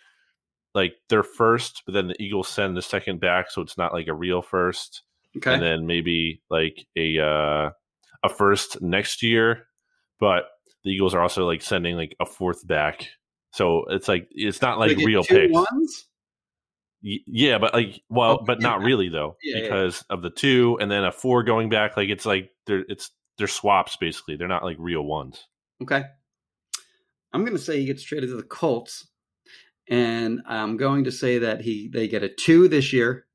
[0.74, 4.08] like they're first, but then the Eagles send the second back, so it's not like
[4.08, 5.02] a real first.
[5.36, 5.54] Okay.
[5.54, 7.70] And then maybe like a uh,
[8.24, 9.66] a first next year,
[10.18, 10.44] but
[10.84, 13.08] the Eagles are also like sending like a fourth back.
[13.52, 15.52] So it's like it's not like real picks.
[15.52, 16.06] Ones?
[17.02, 20.14] Yeah, but like, well, oh, but not really though, yeah, because yeah.
[20.16, 21.96] of the two and then a four going back.
[21.96, 24.36] Like it's like they're it's they're swaps basically.
[24.36, 25.46] They're not like real ones.
[25.82, 26.04] Okay,
[27.32, 29.08] I'm going to say he gets traded to the Colts,
[29.88, 33.26] and I'm going to say that he they get a two this year,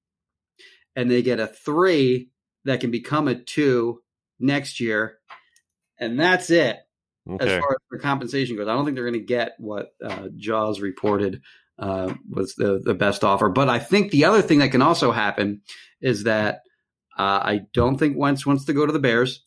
[0.95, 2.29] and they get a three
[2.63, 4.01] that can become a two
[4.39, 5.17] next year,
[5.99, 6.77] and that's it.
[7.29, 7.55] Okay.
[7.55, 10.27] As far as the compensation goes, I don't think they're going to get what uh,
[10.35, 11.41] Jaws reported
[11.79, 13.49] uh, was the the best offer.
[13.49, 15.61] But I think the other thing that can also happen
[16.01, 16.61] is that
[17.17, 19.43] uh, I don't think Wentz wants to go to the Bears,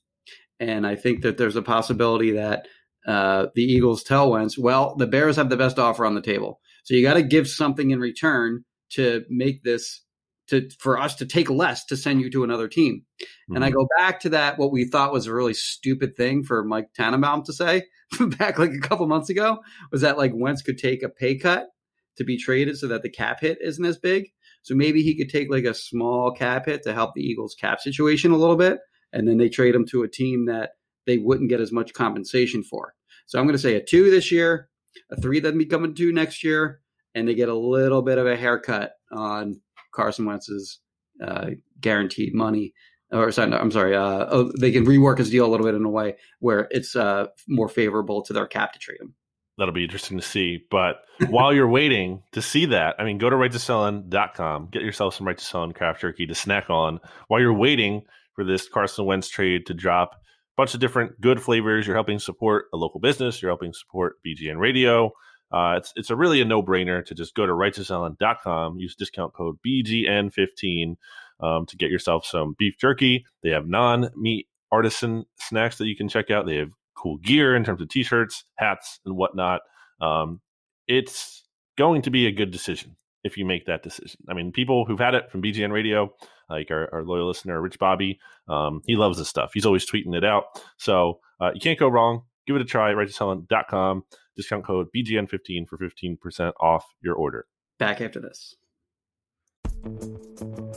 [0.61, 2.67] and I think that there's a possibility that
[3.07, 6.61] uh, the Eagles tell Wentz, "Well, the Bears have the best offer on the table,
[6.85, 10.03] so you got to give something in return to make this."
[10.51, 13.03] To, for us to take less to send you to another team.
[13.21, 13.57] Mm-hmm.
[13.57, 13.81] And I mm-hmm.
[13.81, 17.43] go back to that, what we thought was a really stupid thing for Mike Tannenbaum
[17.45, 17.83] to say
[18.39, 19.59] back like a couple months ago
[19.93, 21.69] was that like Wentz could take a pay cut
[22.17, 24.29] to be traded so that the cap hit isn't as big.
[24.63, 27.81] So maybe he could take like a small cap hit to help the Eagles cap
[27.81, 28.79] situation a little bit.
[29.13, 30.73] And then they trade him to a team that
[31.07, 32.95] they wouldn't get as much compensation for.
[33.27, 34.69] So I'm going to say a two this year,
[35.11, 36.81] a three that'd be coming to next year,
[37.15, 39.61] and they get a little bit of a haircut on
[39.93, 40.81] Carson Wentz's
[41.23, 42.75] uh, guaranteed money.
[43.11, 43.97] Or sorry, I'm sorry.
[43.97, 46.95] Uh, oh, they can rework his deal a little bit in a way where it's
[46.95, 49.15] uh, more favorable to their cap to trade him
[49.59, 50.65] that'll be interesting to see.
[50.71, 55.27] But while you're waiting to see that, I mean, go to righttosellin.com, get yourself some
[55.27, 58.05] right to sell craft jerky to snack on while you're waiting
[58.39, 60.13] for this Carson Wentz trade to drop.
[60.13, 60.17] A
[60.57, 61.89] bunch of different good flavors.
[61.89, 63.43] You're helping support a local business.
[63.43, 65.11] You're helping support BGN Radio.
[65.51, 69.35] Uh, it's it's a really a no brainer to just go to righttosellin.com, use discount
[69.35, 70.95] code BGN15
[71.41, 73.25] um, to get yourself some beef jerky.
[73.43, 76.47] They have non meat artisan snacks that you can check out.
[76.47, 79.63] They have cool gear in terms of t-shirts, hats, and whatnot.
[80.01, 80.43] Um,
[80.87, 81.43] it's
[81.77, 82.95] going to be a good decision
[83.29, 84.21] if you make that decision.
[84.29, 86.13] I mean, people who've had it from BGN Radio,
[86.51, 89.53] like our, our loyal listener Rich Bobby, um, he loves this stuff.
[89.55, 90.45] He's always tweeting it out.
[90.79, 92.23] So uh, you can't go wrong.
[92.47, 92.93] Give it a try.
[92.93, 94.05] RightToSellin.com.
[94.37, 97.47] Discount code BGN15 for 15% off your order.
[97.79, 98.57] Back after this.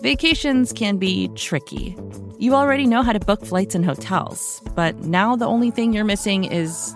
[0.02, 1.96] Vacations can be tricky.
[2.40, 6.04] You already know how to book flights and hotels, but now the only thing you're
[6.04, 6.96] missing is,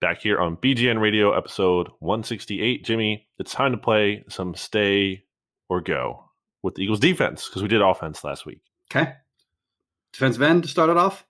[0.00, 2.84] Back here on BGN Radio, episode 168.
[2.84, 5.24] Jimmy, it's time to play some stay
[5.68, 6.22] or go
[6.62, 8.60] with the Eagles defense because we did offense last week.
[8.92, 9.14] Okay.
[10.12, 11.26] Defensive end to start it off?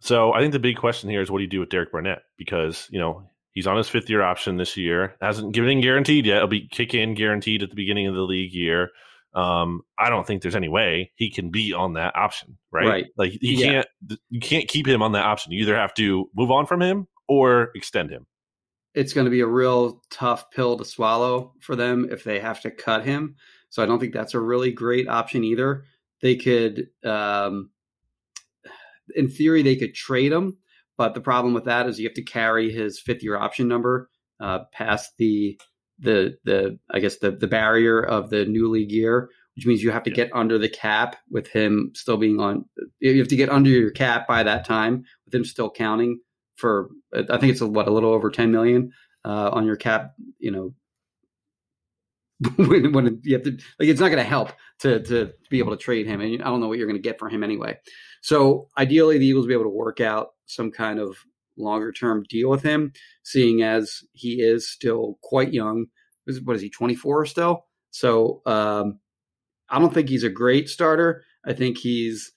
[0.00, 2.22] So I think the big question here is what do you do with Derek Barnett?
[2.38, 5.14] Because, you know, he's on his fifth year option this year.
[5.20, 6.38] Hasn't given in guaranteed yet.
[6.38, 8.88] It'll be kick in guaranteed at the beginning of the league year.
[9.34, 12.86] Um, I don't think there's any way he can be on that option, right?
[12.86, 13.06] Right.
[13.18, 13.66] Like you yeah.
[13.66, 15.52] can't you can't keep him on that option.
[15.52, 18.26] You either have to move on from him or extend him.
[18.94, 22.60] It's going to be a real tough pill to swallow for them if they have
[22.62, 23.36] to cut him.
[23.70, 25.84] So I don't think that's a really great option either.
[26.20, 27.70] They could um,
[29.14, 30.58] in theory, they could trade him,
[30.96, 34.10] but the problem with that is you have to carry his fifth year option number
[34.40, 35.58] uh, past the
[35.98, 39.90] the the I guess the the barrier of the new league year, which means you
[39.90, 40.16] have to yeah.
[40.16, 42.64] get under the cap with him still being on.
[43.00, 46.20] You have to get under your cap by that time with him still counting
[46.62, 46.88] for.
[47.14, 48.92] I think it's a, what a little over ten million.
[49.24, 50.74] uh, on your cap, you know,
[52.56, 55.70] when, when you have to like it's not going to help to to be able
[55.70, 57.78] to trade him and i don't know what you're going to get for him anyway
[58.20, 61.16] so ideally the eagles will be able to work out some kind of
[61.56, 62.92] longer term deal with him
[63.22, 65.86] seeing as he is still quite young
[66.44, 68.98] what is he 24 still so um,
[69.70, 72.32] i don't think he's a great starter i think he's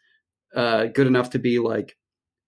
[0.55, 1.97] uh, good enough to be like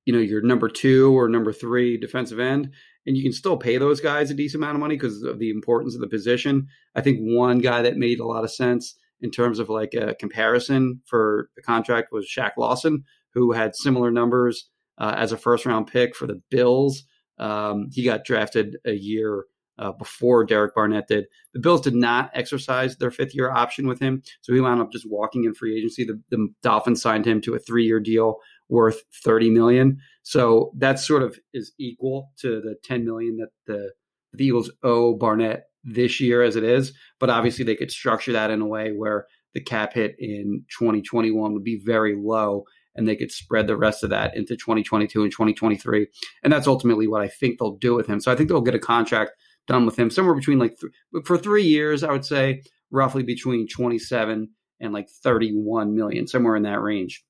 [0.08, 2.72] you know your number two or number three defensive end
[3.06, 5.50] and you can still pay those guys a decent amount of money because of the
[5.50, 6.68] importance of the position.
[6.96, 10.16] I think one guy that made a lot of sense in terms of like a
[10.16, 13.04] comparison for the contract was Shaq Lawson,
[13.34, 17.04] who had similar numbers uh, as a first round pick for the Bills.
[17.38, 19.46] Um, he got drafted a year
[19.80, 21.26] uh, before Derek Barnett did.
[21.54, 24.92] The Bills did not exercise their fifth year option with him, so he wound up
[24.92, 26.04] just walking in free agency.
[26.04, 28.38] The, the Dolphins signed him to a three year deal
[28.70, 30.00] worth 30 million.
[30.24, 33.92] So that sort of is equal to the 10 million that the,
[34.34, 36.94] the Eagles owe Barnett this year as it is.
[37.20, 41.54] But obviously they could structure that in a way where the cap hit in 2021
[41.54, 42.66] would be very low
[42.96, 46.08] and they could spread the rest of that into 2022 and 2023.
[46.44, 48.20] And that's ultimately what I think they'll do with him.
[48.20, 49.32] So I think they'll get a contract
[49.68, 53.68] done with him somewhere between like th- for 3 years I would say roughly between
[53.68, 54.50] 27
[54.80, 57.24] and like 31 million somewhere in that range.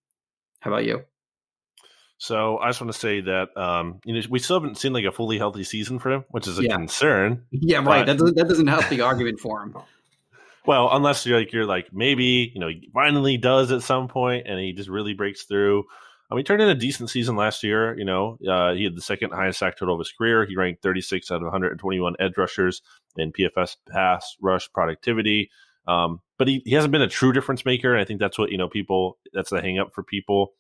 [0.60, 1.04] How about you?
[2.20, 5.06] So I just want to say that um, you know we still haven't seen like
[5.06, 6.76] a fully healthy season for him, which is a yeah.
[6.76, 7.44] concern.
[7.52, 8.06] Yeah, right.
[8.06, 9.76] That doesn't that doesn't help the argument for him.
[10.66, 14.48] Well, unless you're like you're like maybe you know he finally does at some point
[14.48, 15.86] and he just really breaks through.
[16.30, 17.98] I mean, he turned in a decent season last year.
[17.98, 20.46] You know, uh, he had the second highest sack total of his career.
[20.46, 22.82] He ranked 36 out of 121 edge rushers
[23.16, 25.50] in PFF pass rush productivity.
[25.88, 27.94] Um, but he, he hasn't been a true difference maker.
[27.94, 29.20] And I think that's what you know people.
[29.34, 30.54] That's the hang up for people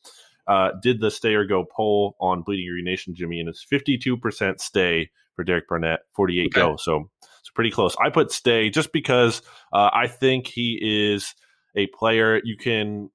[0.47, 4.59] uh, did the stay or go poll on Bleeding Green Nation, Jimmy, and it's 52%
[4.59, 6.49] stay for Derek Barnett, 48 okay.
[6.53, 6.75] go.
[6.77, 7.95] So it's pretty close.
[8.03, 9.41] I put stay just because
[9.73, 11.35] uh, I think he is
[11.75, 13.09] a player you can,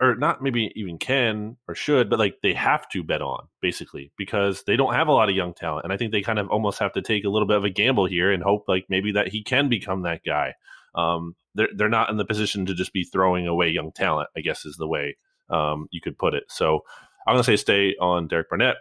[0.00, 4.12] or not maybe even can or should, but like they have to bet on basically
[4.16, 5.84] because they don't have a lot of young talent.
[5.84, 7.70] And I think they kind of almost have to take a little bit of a
[7.70, 10.54] gamble here and hope like maybe that he can become that guy.
[10.94, 14.40] Um, they're, they're not in the position to just be throwing away young talent, I
[14.40, 15.16] guess is the way
[15.50, 16.44] um, you could put it.
[16.48, 16.80] So
[17.26, 18.76] I'm going to say stay on Derek Barnett.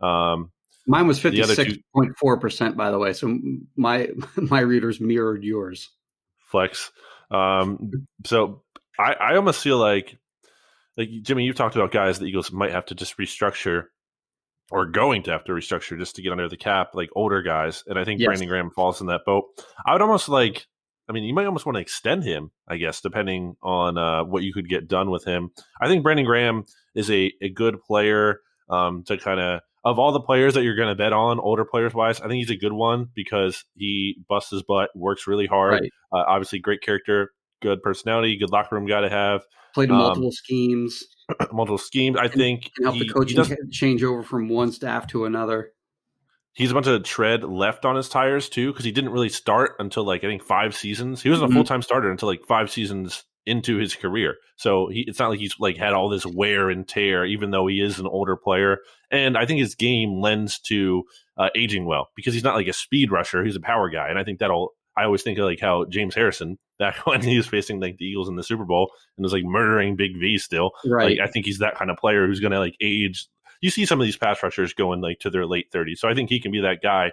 [0.00, 0.50] Um,
[0.86, 3.12] Mine was 56.4 percent, by the way.
[3.12, 3.38] So
[3.76, 5.90] my my readers mirrored yours.
[6.50, 6.90] Flex.
[7.30, 8.62] Um, so
[8.98, 10.18] I, I almost feel like
[10.96, 13.84] like Jimmy, you've talked about guys the Eagles might have to just restructure
[14.70, 17.84] or going to have to restructure just to get under the cap, like older guys.
[17.86, 18.26] And I think yes.
[18.26, 19.44] Brandon Graham falls in that boat.
[19.84, 20.66] I would almost like
[21.08, 24.42] I mean, you might almost want to extend him, I guess, depending on uh, what
[24.42, 25.50] you could get done with him.
[25.80, 28.40] I think Brandon Graham is a, a good player
[28.70, 31.64] um, to kind of, of all the players that you're going to bet on, older
[31.64, 35.46] players wise, I think he's a good one because he busts his butt, works really
[35.46, 35.72] hard.
[35.72, 35.90] Right.
[36.12, 37.30] Uh, obviously, great character,
[37.60, 39.42] good personality, good locker room guy to have.
[39.74, 41.04] Played um, multiple schemes.
[41.52, 42.16] multiple schemes.
[42.16, 45.72] I think can help he, the coaching change over from one staff to another
[46.54, 49.76] he's a bunch of tread left on his tires too because he didn't really start
[49.78, 51.22] until like I think five seasons.
[51.22, 51.56] He wasn't mm-hmm.
[51.56, 54.36] a full time starter until like five seasons into his career.
[54.56, 57.66] So he, it's not like he's like had all this wear and tear, even though
[57.66, 58.78] he is an older player.
[59.10, 61.04] And I think his game lends to
[61.36, 64.08] uh, aging well because he's not like a speed rusher; he's a power guy.
[64.08, 64.70] And I think that'll.
[64.94, 68.04] I always think of like how James Harrison back when he was facing like the
[68.04, 70.72] Eagles in the Super Bowl and was like murdering Big V still.
[70.84, 71.18] Right.
[71.18, 73.26] Like, I think he's that kind of player who's going to like age
[73.62, 75.98] you see some of these pass rushers going like to their late 30s.
[75.98, 77.12] So I think he can be that guy.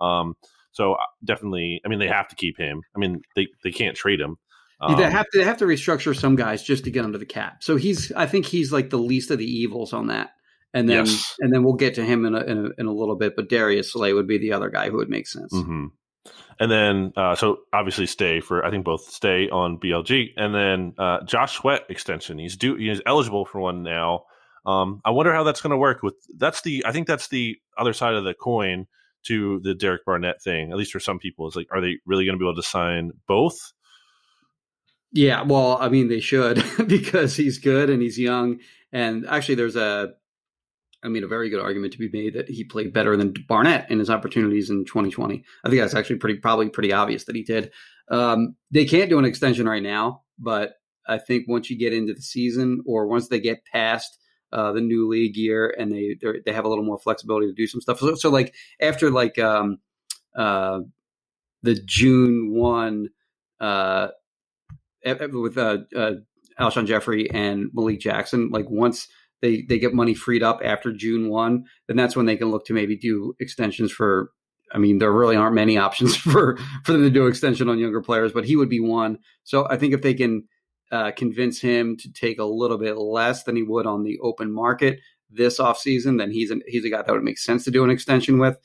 [0.00, 0.34] Um,
[0.72, 2.82] so uh, definitely, I mean, they have to keep him.
[2.96, 4.36] I mean, they, they can't trade him.
[4.80, 7.26] Um, they have to they have to restructure some guys just to get under the
[7.26, 7.62] cap.
[7.62, 10.30] So he's I think he's like the least of the evils on that.
[10.72, 11.36] And then yes.
[11.40, 13.36] and then we'll get to him in a, in a, in a little bit.
[13.36, 15.52] But Darius Slay would be the other guy who would make sense.
[15.52, 15.86] Mm-hmm.
[16.60, 20.94] And then uh, so obviously stay for I think both stay on BLG and then
[20.96, 22.38] uh, Josh Sweat extension.
[22.38, 22.76] He's due.
[22.76, 24.24] He's eligible for one now.
[24.70, 26.02] Um, I wonder how that's going to work.
[26.02, 28.86] With that's the I think that's the other side of the coin
[29.24, 30.70] to the Derek Barnett thing.
[30.70, 32.62] At least for some people, is like, are they really going to be able to
[32.62, 33.72] sign both?
[35.12, 38.60] Yeah, well, I mean, they should because he's good and he's young.
[38.92, 40.12] And actually, there's a,
[41.02, 43.90] I mean, a very good argument to be made that he played better than Barnett
[43.90, 45.44] in his opportunities in 2020.
[45.64, 47.72] I think that's actually pretty, probably pretty obvious that he did.
[48.10, 50.74] Um, they can't do an extension right now, but
[51.08, 54.19] I think once you get into the season or once they get past
[54.52, 57.66] uh, the new league year, and they they have a little more flexibility to do
[57.66, 57.98] some stuff.
[58.00, 59.78] So, so like after like um,
[60.36, 60.80] uh,
[61.62, 63.10] the June one
[63.60, 64.08] uh,
[65.04, 66.12] with uh, uh,
[66.58, 69.08] Alshon Jeffery and Malik Jackson, like once
[69.40, 72.66] they they get money freed up after June one, then that's when they can look
[72.66, 74.30] to maybe do extensions for
[74.72, 78.02] I mean, there really aren't many options for for them to do extension on younger
[78.02, 79.18] players, but he would be one.
[79.44, 80.44] So I think if they can
[80.90, 84.52] uh, convince him to take a little bit less than he would on the open
[84.52, 87.84] market this offseason, then he's an, he's a guy that would make sense to do
[87.84, 88.58] an extension with.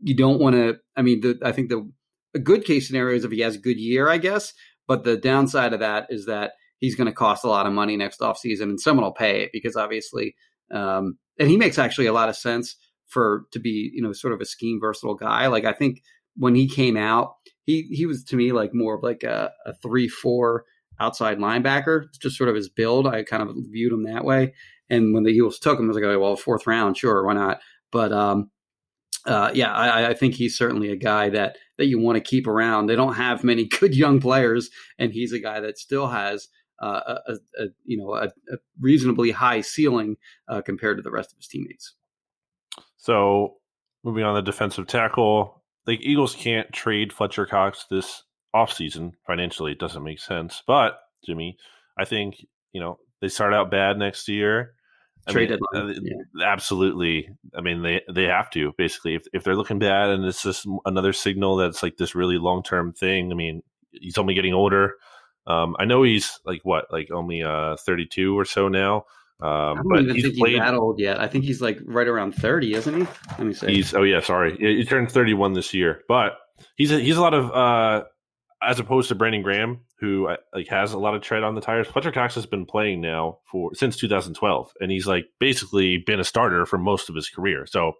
[0.00, 0.76] You don't want to.
[0.96, 1.88] I mean, the, I think the
[2.34, 4.52] a good case scenario is if he has a good year, I guess.
[4.86, 7.96] But the downside of that is that he's going to cost a lot of money
[7.96, 10.34] next offseason, and someone will pay it because obviously,
[10.72, 12.76] um, and he makes actually a lot of sense
[13.06, 15.46] for to be you know sort of a scheme versatile guy.
[15.46, 16.02] Like I think
[16.36, 17.30] when he came out,
[17.62, 20.64] he he was to me like more of like a, a three four
[21.00, 22.04] outside linebacker.
[22.06, 23.06] It's just sort of his build.
[23.06, 24.54] I kind of viewed him that way.
[24.90, 27.34] And when the Eagles took him, I was like, oh, well, fourth round, sure, why
[27.34, 27.60] not?
[27.90, 28.50] But um,
[29.26, 32.46] uh, yeah, I, I, think he's certainly a guy that that you want to keep
[32.46, 32.86] around.
[32.86, 36.48] They don't have many good young players, and he's a guy that still has
[36.82, 40.16] uh, a, a, you know a, a reasonably high ceiling
[40.48, 41.94] uh, compared to the rest of his teammates.
[42.96, 43.54] So
[44.02, 48.24] moving on the defensive tackle, the Eagles can't trade Fletcher Cox this
[48.54, 49.12] offseason.
[49.26, 50.62] Financially, it doesn't make sense.
[50.66, 51.56] But Jimmy,
[51.98, 54.74] I think you know they start out bad next year.
[55.26, 55.60] I Trade mean.
[55.74, 56.46] Uh, yeah.
[56.46, 57.30] Absolutely.
[57.56, 60.66] I mean, they they have to basically if if they're looking bad and it's just
[60.84, 63.32] another signal that's like this really long term thing.
[63.32, 64.94] I mean, he's only getting older.
[65.46, 69.04] Um, I know he's like what, like only uh 32 or so now.
[69.40, 71.20] Um, I don't but even he's think played, he's that old yet.
[71.20, 73.06] I think he's like right around thirty, isn't he?
[73.30, 73.74] Let me say.
[73.74, 76.38] He's oh yeah, sorry, he, he turned thirty one this year, but
[76.76, 78.04] he's a, he's a lot of uh,
[78.62, 81.60] as opposed to Brandon Graham, who uh, like has a lot of tread on the
[81.60, 81.86] tires.
[81.86, 86.24] Fletcher Cox has been playing now for since 2012, and he's like basically been a
[86.24, 87.66] starter for most of his career.
[87.66, 87.92] So,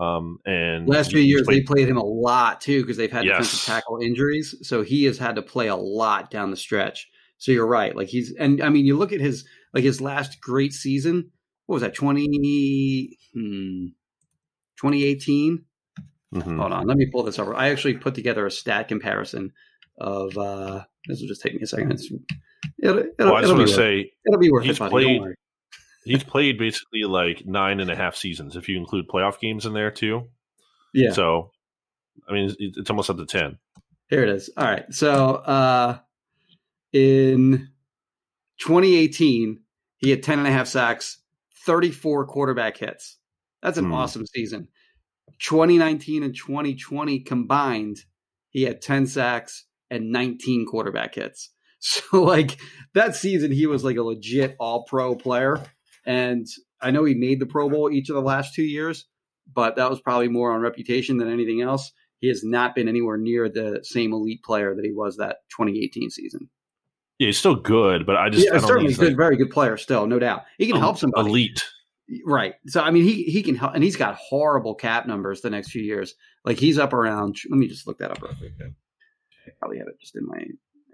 [0.00, 3.24] um, and last few years played, they played him a lot too because they've had
[3.24, 3.38] yes.
[3.38, 7.08] defensive tackle injuries, so he has had to play a lot down the stretch.
[7.38, 10.40] So you're right, like he's and I mean you look at his like his last
[10.40, 11.30] great season.
[11.66, 11.94] What was that?
[11.94, 13.86] Twenty hmm,
[14.80, 15.64] 2018.
[16.34, 16.58] Mm-hmm.
[16.58, 17.54] Hold on, let me pull this over.
[17.54, 19.52] I actually put together a stat comparison
[20.00, 20.36] of.
[20.36, 21.92] uh This will just take me a second.
[21.92, 22.10] It's,
[22.82, 24.90] it'll, it'll, well, I just want to say it'll be worth he's it.
[24.90, 25.22] Played,
[26.04, 29.72] he's played basically like nine and a half seasons if you include playoff games in
[29.72, 30.28] there too.
[30.94, 31.12] Yeah.
[31.12, 31.50] So,
[32.28, 33.58] I mean, it's almost up to ten.
[34.08, 34.50] Here it is.
[34.56, 34.92] All right.
[34.92, 35.98] So, uh
[36.92, 37.68] in
[38.60, 39.60] 2018,
[39.98, 41.18] he had 10 and a half sacks,
[41.66, 43.16] 34 quarterback hits.
[43.62, 43.94] That's an mm.
[43.94, 44.68] awesome season.
[45.40, 47.98] 2019 and 2020 combined,
[48.50, 51.50] he had 10 sacks and 19 quarterback hits.
[51.80, 52.58] So, like
[52.94, 55.62] that season, he was like a legit all pro player.
[56.04, 56.44] And
[56.82, 59.06] I know he made the Pro Bowl each of the last two years,
[59.54, 61.92] but that was probably more on reputation than anything else.
[62.18, 66.10] He has not been anywhere near the same elite player that he was that 2018
[66.10, 66.50] season.
[67.18, 69.76] Yeah, he's still good, but I just yeah, I certainly he's a very good player
[69.76, 70.44] still, no doubt.
[70.56, 71.28] He can um, help somebody.
[71.28, 71.64] Elite.
[72.24, 72.54] Right.
[72.68, 75.70] So I mean he he can help and he's got horrible cap numbers the next
[75.70, 76.14] few years.
[76.44, 78.52] Like he's up around let me just look that up real quick.
[79.58, 80.38] Probably have it just in my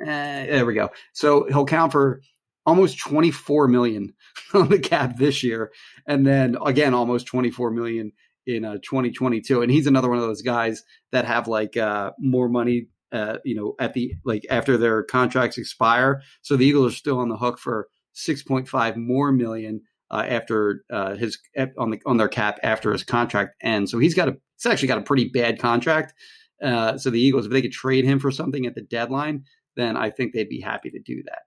[0.01, 0.91] eh, there we go.
[1.13, 2.21] So he'll count for
[2.67, 4.15] almost 24 million
[4.55, 5.71] on the cap this year
[6.07, 8.11] and then again almost 24 million
[8.47, 12.49] in uh, 2022 and he's another one of those guys that have like uh, more
[12.49, 16.21] money uh, you know, at the like after their contracts expire.
[16.43, 17.87] So the Eagles are still on the hook for
[18.17, 21.39] 6.5 more million uh, after uh, his
[21.79, 23.93] on the on their cap after his contract ends.
[23.93, 26.13] So he's got a he's actually got a pretty bad contract.
[26.65, 29.45] Uh, so the Eagles, if they could trade him for something at the deadline,
[29.77, 31.43] then I think they'd be happy to do that.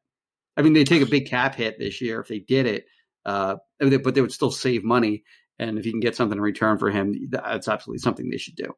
[0.56, 2.86] I mean, they take a big cap hit this year if they did it,
[3.26, 5.24] uh, but they would still save money.
[5.60, 8.56] And if you can get something in return for him, that's absolutely something they should
[8.56, 8.74] do.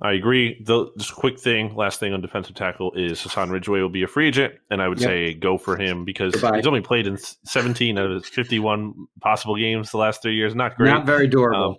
[0.00, 0.62] I agree.
[0.64, 4.06] The just quick thing, last thing on defensive tackle is Hassan Ridgeway will be a
[4.06, 5.08] free agent, and I would yep.
[5.08, 6.56] say go for him because Goodbye.
[6.56, 10.54] he's only played in 17 out of his 51 possible games the last three years.
[10.54, 10.90] Not great.
[10.90, 11.70] Not very durable.
[11.70, 11.76] Um,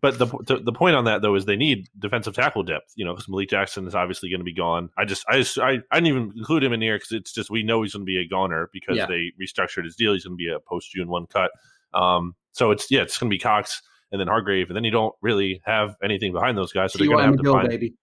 [0.00, 2.92] but the, the, the point on that though is they need defensive tackle depth.
[2.96, 4.90] You know, because Malik Jackson is obviously going to be gone.
[4.96, 7.50] I just I just I, I didn't even include him in here because it's just
[7.50, 9.06] we know he's going to be a goner because yeah.
[9.06, 10.12] they restructured his deal.
[10.12, 11.50] He's going to be a post June one cut.
[11.94, 13.82] Um, so it's yeah, it's going to be Cox
[14.12, 16.92] and then Hargrave, and then you don't really have anything behind those guys.
[16.92, 17.68] So they're going to have to find.
[17.68, 17.94] Baby.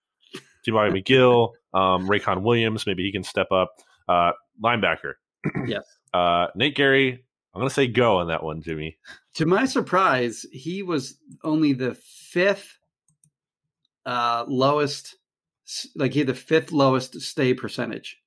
[0.63, 0.89] T.Y.
[0.89, 3.71] McGill, um, Raequan Williams, maybe he can step up.
[4.09, 4.31] Uh,
[4.61, 5.13] linebacker.
[5.65, 5.85] yes.
[6.13, 7.23] Uh, Nate Gerry,
[7.57, 8.99] I'm going to say go on that one, Jimmy.
[9.37, 12.77] To my surprise, he was only the fifth
[14.05, 15.15] uh, lowest,
[15.95, 18.19] like he had the fifth lowest stay percentage.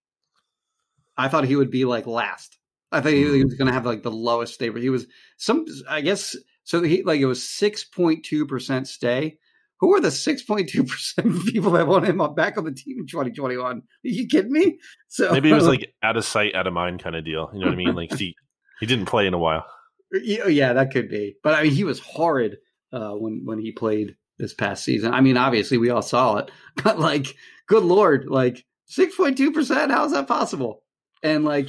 [1.16, 2.58] I thought he would be like last.
[2.90, 3.56] I thought he was mm.
[3.56, 4.68] going to have like the lowest stay.
[4.68, 5.06] But he was
[5.36, 9.38] some, I guess, so he like it was six point two percent stay,
[9.78, 13.78] who are the 6.2% people that want him back on the team in 2021?
[13.78, 14.78] Are you kidding me?
[15.08, 17.48] So maybe it was like out of sight, out of mind kind of deal.
[17.54, 17.94] You know what I mean?
[17.94, 18.34] Like he,
[18.80, 19.66] he didn't play in a while.
[20.12, 21.36] Yeah, that could be.
[21.42, 22.56] But I mean, he was horrid
[22.92, 25.12] uh, when when he played this past season.
[25.12, 26.50] I mean, obviously we all saw it,
[26.82, 29.92] but like, good lord, like six point two percent.
[29.92, 30.82] How is that possible?
[31.22, 31.68] And like,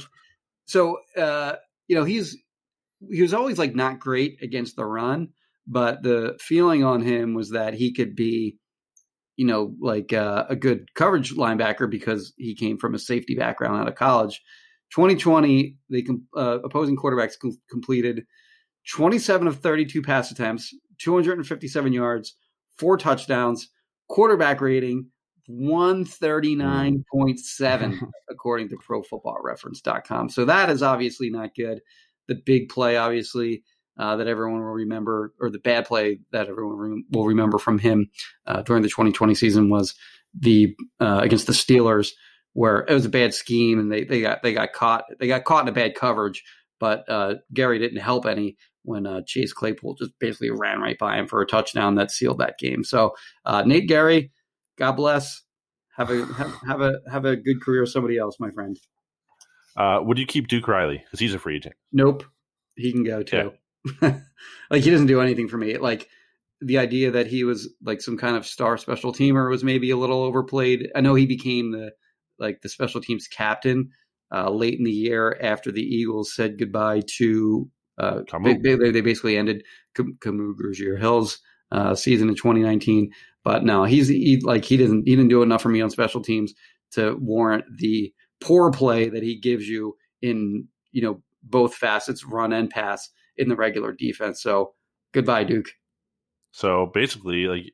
[0.64, 1.56] so uh,
[1.86, 2.36] you know, he's
[3.10, 5.28] he was always like not great against the run,
[5.66, 8.58] but the feeling on him was that he could be,
[9.36, 13.80] you know, like uh, a good coverage linebacker because he came from a safety background
[13.80, 14.40] out of college.
[14.94, 18.24] 2020, the uh, opposing quarterbacks com- completed
[18.90, 22.36] 27 of 32 pass attempts, 257 yards,
[22.78, 23.68] four touchdowns,
[24.08, 25.06] quarterback rating
[25.50, 30.28] 139.7 according to profootballreference.com.
[30.28, 31.80] So that is obviously not good.
[32.28, 33.62] The big play obviously
[33.98, 37.78] uh, that everyone will remember or the bad play that everyone re- will remember from
[37.78, 38.10] him
[38.46, 39.94] uh, during the 2020 season was
[40.38, 42.12] the uh, against the Steelers
[42.54, 45.44] where it was a bad scheme and they, they got they got caught they got
[45.44, 46.42] caught in a bad coverage
[46.82, 51.16] but uh, Gerry didn't help any when uh, Chase Claypool just basically ran right by
[51.16, 52.82] him for a touchdown that sealed that game.
[52.82, 54.32] So uh, Nate Gerry,
[54.76, 55.42] God bless.
[55.96, 57.82] Have a have, have, a have a good career.
[57.82, 58.76] With somebody else, my friend.
[59.76, 61.76] Uh, would you keep Duke Riley because he's a free agent?
[61.92, 62.24] Nope,
[62.74, 63.52] he can go too.
[64.02, 64.18] Yeah.
[64.70, 65.78] like he doesn't do anything for me.
[65.78, 66.08] Like
[66.60, 69.96] the idea that he was like some kind of star special teamer was maybe a
[69.96, 70.90] little overplayed.
[70.96, 71.92] I know he became the
[72.42, 73.90] like the special teams captain
[74.34, 79.00] uh, late in the year after the Eagles said goodbye to uh, they, they, they,
[79.02, 79.64] basically ended
[79.96, 81.38] Grugier Hill's
[81.70, 83.12] uh, season in 2019.
[83.44, 86.22] But no, he's he, like he didn't he didn't do enough for me on special
[86.22, 86.54] teams
[86.92, 92.52] to warrant the poor play that he gives you in you know both facets, run
[92.52, 94.42] and pass in the regular defense.
[94.42, 94.74] So
[95.12, 95.68] goodbye, Duke.
[96.52, 97.72] So basically, like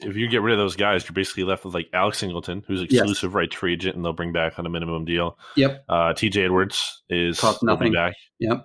[0.00, 2.82] if you get rid of those guys, you're basically left with like Alex Singleton, who's
[2.82, 3.34] exclusive yes.
[3.34, 5.38] right free agent, and they'll bring back on a minimum deal.
[5.56, 5.84] Yep.
[5.88, 6.44] Uh, T.J.
[6.44, 7.92] Edwards is Cost nothing.
[7.92, 8.14] back.
[8.40, 8.64] Yep.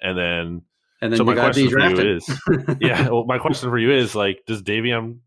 [0.00, 0.62] And then,
[1.02, 2.40] and then so my question for you is,
[2.80, 3.08] yeah.
[3.10, 5.18] Well, my question for you is like, does Davion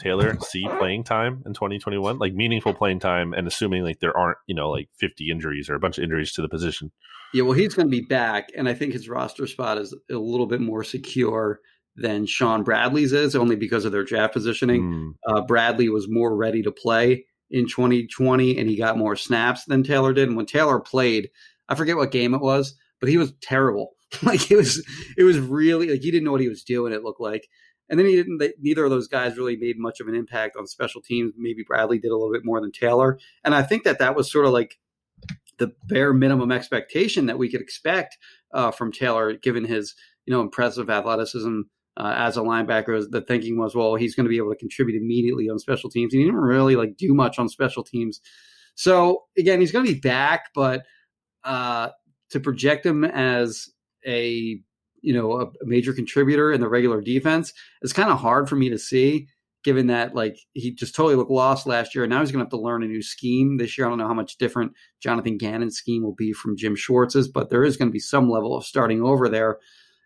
[0.00, 4.38] Taylor see playing time in 2021, like meaningful playing time, and assuming like there aren't
[4.46, 6.90] you know like 50 injuries or a bunch of injuries to the position?
[7.32, 10.16] Yeah, well, he's going to be back, and I think his roster spot is a
[10.16, 11.60] little bit more secure
[11.96, 14.82] than Shaun Bradley's is, only because of their draft positioning.
[14.82, 15.14] Mm.
[15.26, 19.82] Uh, Bradley was more ready to play in 2020, and he got more snaps than
[19.82, 20.28] Taylor did.
[20.28, 21.30] And when Taylor played,
[21.68, 23.92] I forget what game it was, but he was terrible.
[24.22, 24.84] like it was,
[25.16, 26.92] it was really like he didn't know what he was doing.
[26.92, 27.48] It looked like,
[27.88, 28.38] and then he didn't.
[28.38, 31.32] They, neither of those guys really made much of an impact on special teams.
[31.36, 34.30] Maybe Bradley did a little bit more than Taylor, and I think that that was
[34.30, 34.78] sort of like
[35.58, 38.18] the bare minimum expectation that we could expect
[38.52, 39.94] uh, from Taylor, given his
[40.26, 41.62] you know impressive athleticism
[41.96, 43.04] uh, as a linebacker.
[43.10, 46.12] The thinking was, well, he's going to be able to contribute immediately on special teams.
[46.12, 48.20] He didn't really like do much on special teams.
[48.74, 50.82] So again, he's going to be back, but
[51.44, 51.90] uh,
[52.30, 53.68] to project him as
[54.06, 54.58] a
[55.02, 58.68] you know a, major contributor in the regular defense is kind of hard for me
[58.68, 59.28] to see
[59.64, 62.44] given that like he just totally looked lost last year and now he's going to
[62.44, 65.36] have to learn a new scheme this year i don't know how much different jonathan
[65.36, 68.56] gannon's scheme will be from jim schwartz's but there is going to be some level
[68.56, 69.58] of starting over there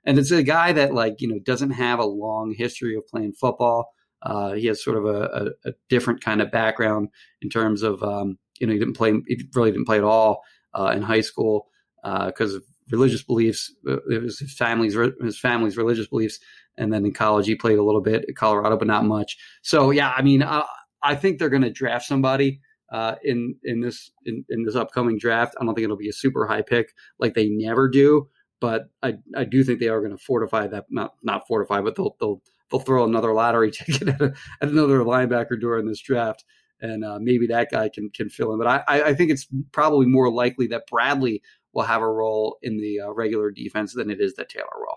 [0.06, 3.32] and it's a guy that like you know doesn't have a long history of playing
[3.32, 3.92] football
[4.22, 5.22] uh, he has sort of a,
[5.64, 7.08] a, a, different kind of background
[7.42, 10.42] in terms of um, you know he didn't play he really didn't play at all
[10.78, 11.68] uh, in high school
[12.02, 13.74] because uh, of religious beliefs.
[13.86, 16.38] Uh, it was his family's his family's religious beliefs,
[16.76, 19.36] and then in college he played a little bit at Colorado, but not much.
[19.62, 20.64] So yeah, I mean, I,
[21.02, 22.60] I think they're going to draft somebody
[22.92, 25.54] uh, in in this in, in this upcoming draft.
[25.60, 28.28] I don't think it'll be a super high pick like they never do,
[28.60, 31.96] but I I do think they are going to fortify that not not fortify, but
[31.96, 36.44] they'll they'll they'll throw another lottery ticket at, a, at another linebacker during this draft.
[36.80, 40.06] And uh, maybe that guy can can fill in, but I, I think it's probably
[40.06, 41.42] more likely that Bradley
[41.72, 44.96] will have a role in the uh, regular defense than it is that Taylor will.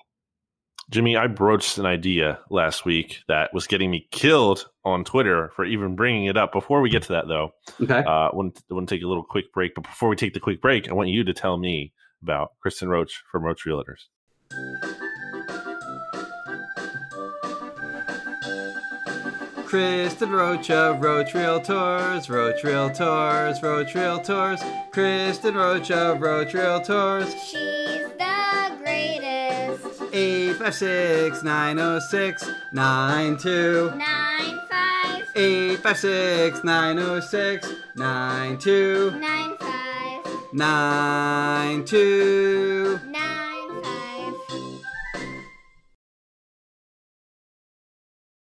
[0.90, 5.64] Jimmy, I broached an idea last week that was getting me killed on Twitter for
[5.64, 6.52] even bringing it up.
[6.52, 9.08] Before we get to that, though, okay, uh, I want, to, want to take a
[9.08, 9.76] little quick break.
[9.76, 12.90] But before we take the quick break, I want you to tell me about Kristen
[12.90, 14.08] Roach from Roach Realtors.
[19.66, 27.32] Kristen Roach of Roach Realtors, Roach Realtors, Roach Realtors, Kristen Roach of Roach Realtors.
[27.46, 30.02] She's the greatest.
[30.12, 37.70] 856 906 92 95 856 906
[40.52, 44.82] 92 95 92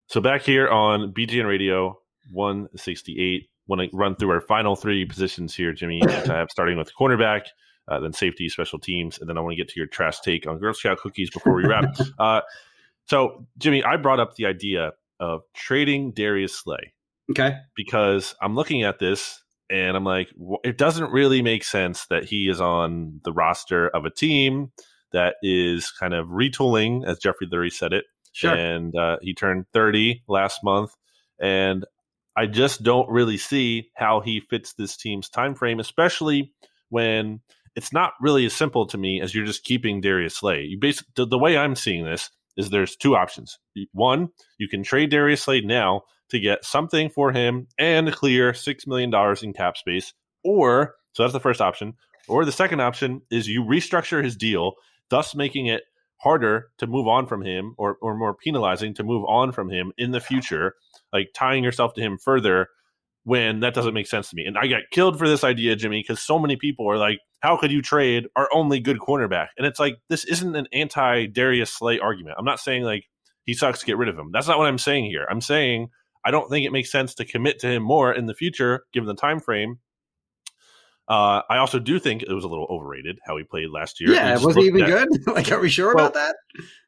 [0.07, 1.99] So back here on BGN Radio
[2.33, 6.01] 168, want to run through our final three positions here, Jimmy.
[6.09, 7.43] have starting with cornerback,
[7.89, 10.47] uh, then safety, special teams, and then I want to get to your trash take
[10.47, 11.95] on Girl Scout cookies before we wrap.
[12.19, 12.41] uh,
[13.05, 16.95] so, Jimmy, I brought up the idea of trading Darius Slay
[17.31, 17.57] Okay.
[17.77, 20.29] because I'm looking at this and I'm like,
[20.65, 24.73] it doesn't really make sense that he is on the roster of a team
[25.13, 28.05] that is kind of retooling, as Jeffrey Lurie said it.
[28.33, 28.55] Sure.
[28.55, 30.95] And uh, he turned 30 last month.
[31.41, 31.85] And
[32.37, 36.53] I just don't really see how he fits this team's time frame, especially
[36.89, 37.41] when
[37.75, 40.63] it's not really as simple to me as you're just keeping Darius Slay.
[40.63, 43.59] You basically the, the way I'm seeing this is there's two options.
[43.93, 48.87] One, you can trade Darius Slade now to get something for him and clear six
[48.87, 50.13] million dollars in cap space,
[50.45, 51.95] or so that's the first option.
[52.29, 54.75] Or the second option is you restructure his deal,
[55.09, 55.83] thus making it
[56.19, 59.93] harder to move on from him or, or more penalizing to move on from him
[59.97, 60.75] in the future,
[61.13, 62.69] like tying yourself to him further
[63.25, 64.45] when that doesn't make sense to me.
[64.45, 67.57] And I got killed for this idea, Jimmy, because so many people are like, how
[67.57, 69.49] could you trade our only good cornerback?
[69.57, 72.37] And it's like, this isn't an anti Darius Slay argument.
[72.39, 73.05] I'm not saying like
[73.45, 74.31] he sucks, get rid of him.
[74.33, 75.27] That's not what I'm saying here.
[75.31, 75.91] I'm saying
[76.29, 79.07] I don't think it makes sense to commit to him more in the future, given
[79.07, 79.79] the time frame.
[81.09, 84.13] Uh, I also do think it was a little overrated how he played last year.
[84.13, 85.09] yeah, was he even at- good?
[85.35, 86.37] like, are we sure Well, about that?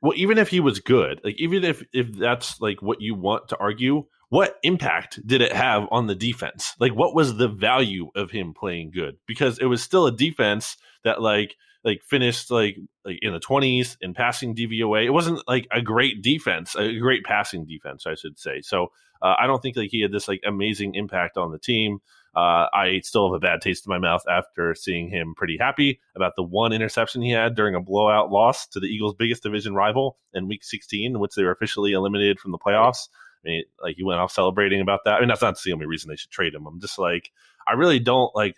[0.02, 3.48] well, even if he was good, like even if if that's like what you want
[3.48, 6.74] to argue, what impact did it have on the defense?
[6.78, 9.16] Like what was the value of him playing good?
[9.26, 13.96] Because it was still a defense that like like finished like like in the 20s
[14.00, 15.04] in passing DVOA.
[15.04, 18.60] It wasn't like a great defense, a great passing defense, I should say.
[18.60, 18.88] So
[19.22, 22.00] uh, I don't think like he had this like amazing impact on the team.
[22.36, 26.00] Uh, I still have a bad taste in my mouth after seeing him pretty happy
[26.14, 29.74] about the one interception he had during a blowout loss to the Eagles' biggest division
[29.74, 33.08] rival in Week 16, in which they were officially eliminated from the playoffs.
[33.44, 35.14] I mean, like he went off celebrating about that.
[35.14, 36.66] I mean, that's not the only reason they should trade him.
[36.66, 37.32] I'm just like,
[37.66, 38.56] I really don't like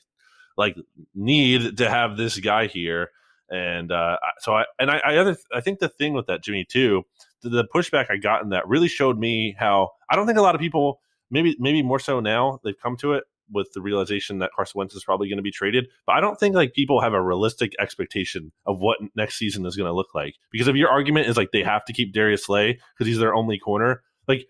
[0.56, 0.76] like
[1.14, 3.10] need to have this guy here.
[3.50, 6.64] And uh, so I and I, I other I think the thing with that Jimmy
[6.64, 7.02] too,
[7.42, 10.42] the, the pushback I got in that really showed me how I don't think a
[10.42, 11.00] lot of people
[11.30, 14.94] maybe maybe more so now they've come to it with the realization that Carson Wentz
[14.94, 15.88] is probably going to be traded.
[16.06, 19.76] But I don't think like people have a realistic expectation of what next season is
[19.76, 20.36] going to look like.
[20.50, 23.34] Because if your argument is like they have to keep Darius Slay because he's their
[23.34, 24.46] only corner, like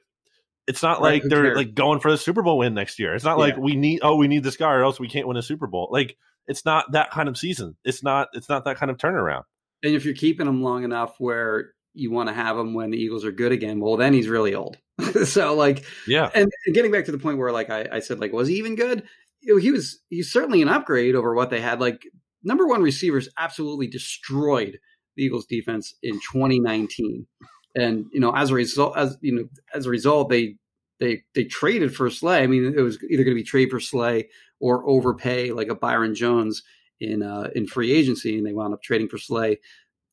[0.67, 1.57] it's not Right, like they're cares?
[1.57, 3.15] like going for the Super Bowl win next year.
[3.15, 5.37] It's not like we need oh we need this guy or else we can't win
[5.37, 5.89] a Super Bowl.
[5.91, 7.77] Like it's not that kind of season.
[7.85, 9.43] It's not it's not that kind of turnaround.
[9.83, 12.99] And if you're keeping him long enough where you want to have him when the
[12.99, 14.77] Eagles are good again, well, then he's really old.
[15.25, 16.31] so, like, Yeah.
[16.35, 18.55] and and getting back to the point where, like, I, I said, like, was he
[18.57, 19.03] even good?
[19.41, 20.01] He was.
[20.09, 21.81] He's certainly an upgrade over what they had.
[21.81, 22.03] Like,
[22.45, 24.79] number one receivers absolutely destroyed
[25.17, 27.27] the Eagles' defense in 2019,
[27.75, 30.57] and you know, as a result, as you know, as a result, they
[31.01, 32.43] they they traded for Slay.
[32.43, 34.29] I mean, it was either going to be trade for Slay
[34.61, 36.63] or overpay like a Byron Jones
[37.01, 39.59] in uh, in free agency, and they wound up trading for Slay.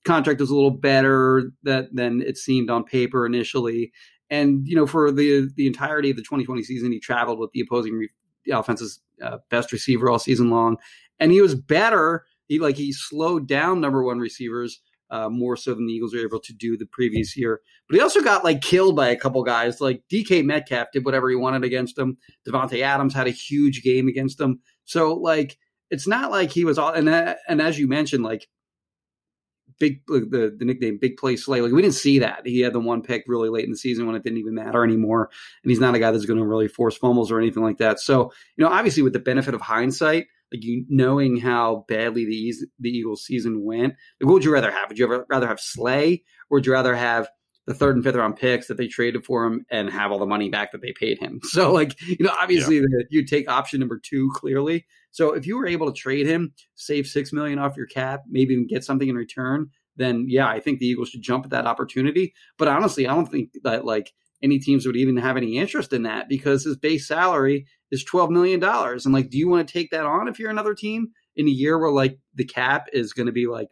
[0.05, 3.91] Contract was a little better that than it seemed on paper initially,
[4.29, 7.61] and you know for the the entirety of the 2020 season, he traveled with the
[7.61, 8.09] opposing re-
[8.45, 10.77] the offense's uh, best receiver all season long,
[11.19, 12.25] and he was better.
[12.47, 14.81] He like he slowed down number one receivers
[15.11, 17.61] uh, more so than the Eagles were able to do the previous year.
[17.87, 19.81] But he also got like killed by a couple guys.
[19.81, 22.17] Like DK Metcalf did whatever he wanted against him.
[22.47, 24.59] Davante Adams had a huge game against him.
[24.85, 25.57] So like
[25.89, 28.47] it's not like he was all and uh, and as you mentioned, like
[29.79, 31.61] big the the nickname Big Play Slay.
[31.61, 32.41] Like we didn't see that.
[32.45, 34.83] He had the one pick really late in the season when it didn't even matter
[34.83, 35.29] anymore.
[35.63, 37.99] And he's not a guy that's going to really force fumbles or anything like that.
[37.99, 42.53] So you know, obviously with the benefit of hindsight, like you knowing how badly the
[42.79, 44.89] the Eagles season went, like what would you rather have?
[44.89, 47.29] Would you ever rather have Slay or would you rather have
[47.67, 50.25] the third and fifth round picks that they traded for him and have all the
[50.25, 51.39] money back that they paid him?
[51.49, 54.85] So like you know, obviously the, you take option number two clearly.
[55.11, 58.53] So if you were able to trade him, save six million off your cap, maybe
[58.53, 61.65] even get something in return, then yeah, I think the Eagles should jump at that
[61.65, 62.33] opportunity.
[62.57, 64.13] But honestly, I don't think that like
[64.43, 68.29] any teams would even have any interest in that because his base salary is twelve
[68.29, 69.05] million dollars.
[69.05, 71.51] And like, do you want to take that on if you're another team in a
[71.51, 73.67] year where like the cap is going to be like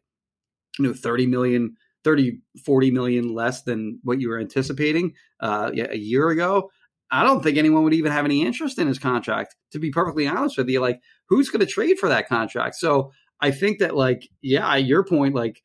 [0.80, 5.98] you know 30 million 30 40 million less than what you were anticipating uh a
[5.98, 6.70] year ago?
[7.10, 10.28] I don't think anyone would even have any interest in his contract to be perfectly
[10.28, 10.82] honest with you.
[10.82, 11.00] Like
[11.30, 12.76] who's going to trade for that contract?
[12.76, 13.12] So
[13.42, 15.62] i think that like yeah your point like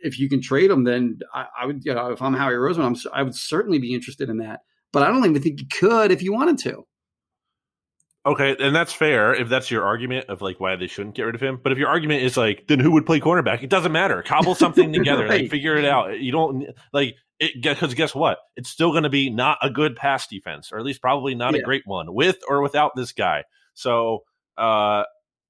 [0.00, 2.84] if you can trade him then i, I would you know if i'm howie roseman
[2.84, 4.60] I'm, i would certainly be interested in that
[4.92, 6.84] but i don't even think you could if you wanted to
[8.26, 11.36] Okay, and that's fair if that's your argument of like why they shouldn't get rid
[11.36, 11.60] of him.
[11.62, 13.62] But if your argument is like, then who would play cornerback?
[13.62, 14.20] It doesn't matter.
[14.22, 16.18] Cobble something together, like figure it out.
[16.18, 18.38] You don't like it because guess what?
[18.56, 21.54] It's still going to be not a good pass defense, or at least probably not
[21.54, 23.44] a great one, with or without this guy.
[23.74, 24.24] So,
[24.58, 25.04] uh,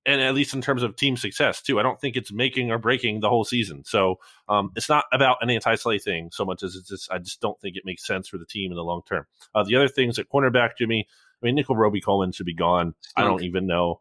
[0.07, 1.79] and at least in terms of team success too.
[1.81, 3.85] I don't think it's making or breaking the whole season.
[3.85, 4.17] So
[4.49, 7.61] um, it's not about an anti-Slay thing so much as it's just I just don't
[7.61, 9.27] think it makes sense for the team in the long term.
[9.55, 11.07] Uh, the other things at cornerback, Jimmy.
[11.43, 12.95] I mean, Nickell Robey-Coleman should be gone.
[13.15, 14.01] I don't even know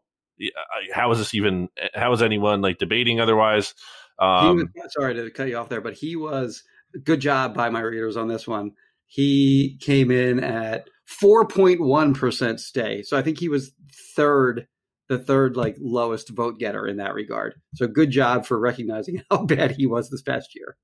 [0.92, 1.68] how is this even.
[1.94, 3.74] How is anyone like debating otherwise?
[4.18, 6.62] Um, was, sorry to cut you off there, but he was
[7.04, 8.72] good job by my readers on this one.
[9.06, 10.88] He came in at
[11.22, 13.02] 4.1% stay.
[13.02, 13.72] So I think he was
[14.14, 14.66] third
[15.08, 17.54] the third like lowest vote getter in that regard.
[17.74, 20.76] So good job for recognizing how bad he was this past year.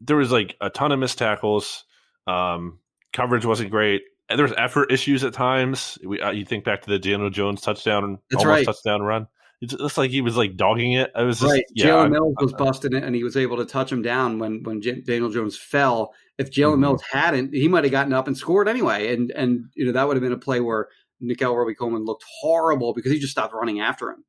[0.00, 1.84] There was like a ton of missed tackles.
[2.26, 2.78] Um,
[3.12, 4.02] coverage wasn't great.
[4.28, 5.98] And there was effort issues at times.
[6.04, 8.64] We, uh, you think back to the Daniel Jones touchdown, That's almost right.
[8.66, 9.26] touchdown run.
[9.60, 11.12] It's just like he was like dogging it.
[11.14, 11.64] I was just, right.
[11.74, 14.62] Yeah, Jalen Mills was busting it, and he was able to touch him down when
[14.64, 16.14] when J- Daniel Jones fell.
[16.36, 16.80] If Jalen Mhm.
[16.80, 20.08] Mills hadn't, he might have gotten up and scored anyway, and and you know that
[20.08, 20.88] would have been a play where
[21.22, 24.24] Nickell Robey-Coleman looked horrible because he just stopped running after him.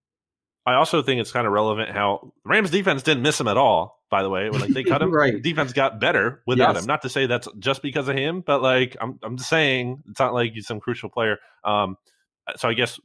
[0.66, 4.00] I also think it's kind of relevant how Rams defense didn't miss him at all.
[4.10, 5.42] By the way, when like they cut him, Right.
[5.42, 6.84] defense got better without Yes.
[6.84, 6.88] him.
[6.88, 10.20] Not to say that's just because of him, but like I'm I'm just saying it's
[10.20, 11.40] not like he's some crucial player.
[11.66, 11.98] Um,
[12.56, 13.00] so I guess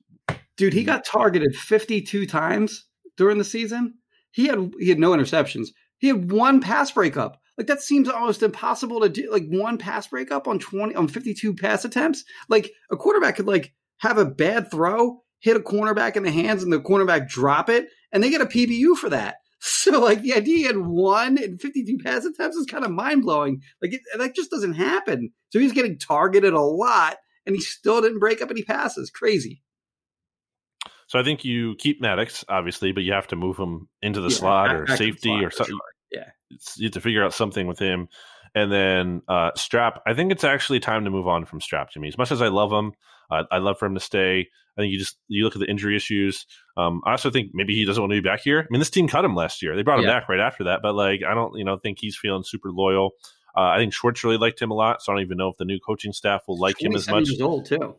[0.56, 2.84] Dude, he got targeted 52 times
[3.16, 3.94] during the season.
[4.32, 5.68] He had he had no interceptions.
[5.96, 7.40] He had one pass breakup.
[7.56, 9.32] Like that seems almost impossible to do.
[9.32, 12.22] Like one pass breakup on 20 on 52 pass attempts.
[12.48, 16.62] Like a quarterback could like have a bad throw, hit a cornerback in the hands,
[16.62, 19.36] and the cornerback drop it, and they get a PBU for that.
[19.60, 23.22] So like the idea he had one in 52 pass attempts is kind of mind
[23.22, 23.60] blowing.
[23.82, 25.32] Like it, that just doesn't happen.
[25.50, 29.10] So he's getting targeted a lot, and he still didn't break up any passes.
[29.10, 29.60] Crazy.
[31.08, 31.18] so.
[31.18, 34.36] I think you keep Maddox obviously, but you have to move him into the Yeah,
[34.36, 35.72] slot or back to the safety slot or something.
[35.74, 35.80] sure.
[36.12, 36.30] Yeah.
[36.50, 38.08] It's, you have to figure out something with him.
[38.54, 42.00] And then uh, Strap, I think it's actually time to move on from Strap to
[42.00, 42.08] me.
[42.08, 42.92] As much as I love him,
[43.30, 44.48] uh, I'd love for him to stay.
[44.76, 46.46] I think you just you look at the injury issues.
[46.76, 48.60] Um, I also think maybe he doesn't want to be back here.
[48.60, 49.74] I mean, this team cut him last year.
[49.74, 50.20] They brought him Yeah.
[50.20, 53.10] back right after that, but like I don't, you know, think he's feeling super loyal.
[53.56, 55.56] Uh, I think Schwartz really liked him a lot, so I don't even know if
[55.56, 57.28] the new coaching staff will like him as much.
[57.28, 57.96] years old too.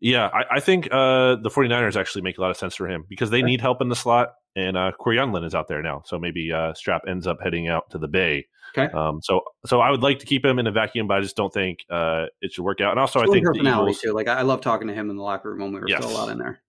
[0.00, 3.04] Yeah, I, I think uh, the 49ers actually make a lot of sense for him
[3.08, 6.02] because they need help in the slot, and uh, Cory Undlin is out there now.
[6.04, 8.46] So maybe uh, Strap ends up heading out to the Bay.
[8.76, 8.92] Okay.
[8.92, 11.36] Um, so so I would like to keep him in a vacuum, but I just
[11.36, 12.90] don't think uh, it should work out.
[12.92, 14.00] And also, I think the personality Eagles.
[14.00, 14.12] too.
[14.12, 16.02] Like I, I love talking to him in the locker room when we were Yes.
[16.02, 16.62] still a lot in there.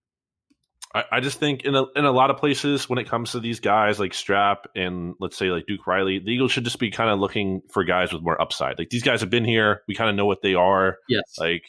[0.93, 3.39] I, I just think in a in a lot of places when it comes to
[3.39, 6.91] these guys like Strap and let's say like Duke Riley, the Eagles should just be
[6.91, 8.77] kind of looking for guys with more upside.
[8.77, 10.97] Like these guys have been here, we kind of know what they are.
[11.09, 11.23] Yes.
[11.39, 11.63] Like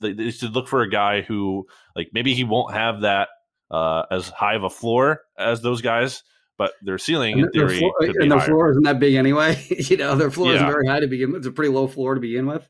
[0.00, 1.66] they, they should look for a guy who
[1.96, 3.28] like maybe he won't have that
[3.70, 6.22] uh, as high of a floor as those guys,
[6.62, 8.48] but their ceiling in and their theory floor, and their higher.
[8.48, 9.60] floor isn't that big anyway.
[9.70, 11.38] you know, their floor isn't very high to begin with.
[11.38, 12.68] It's a pretty low floor to begin with.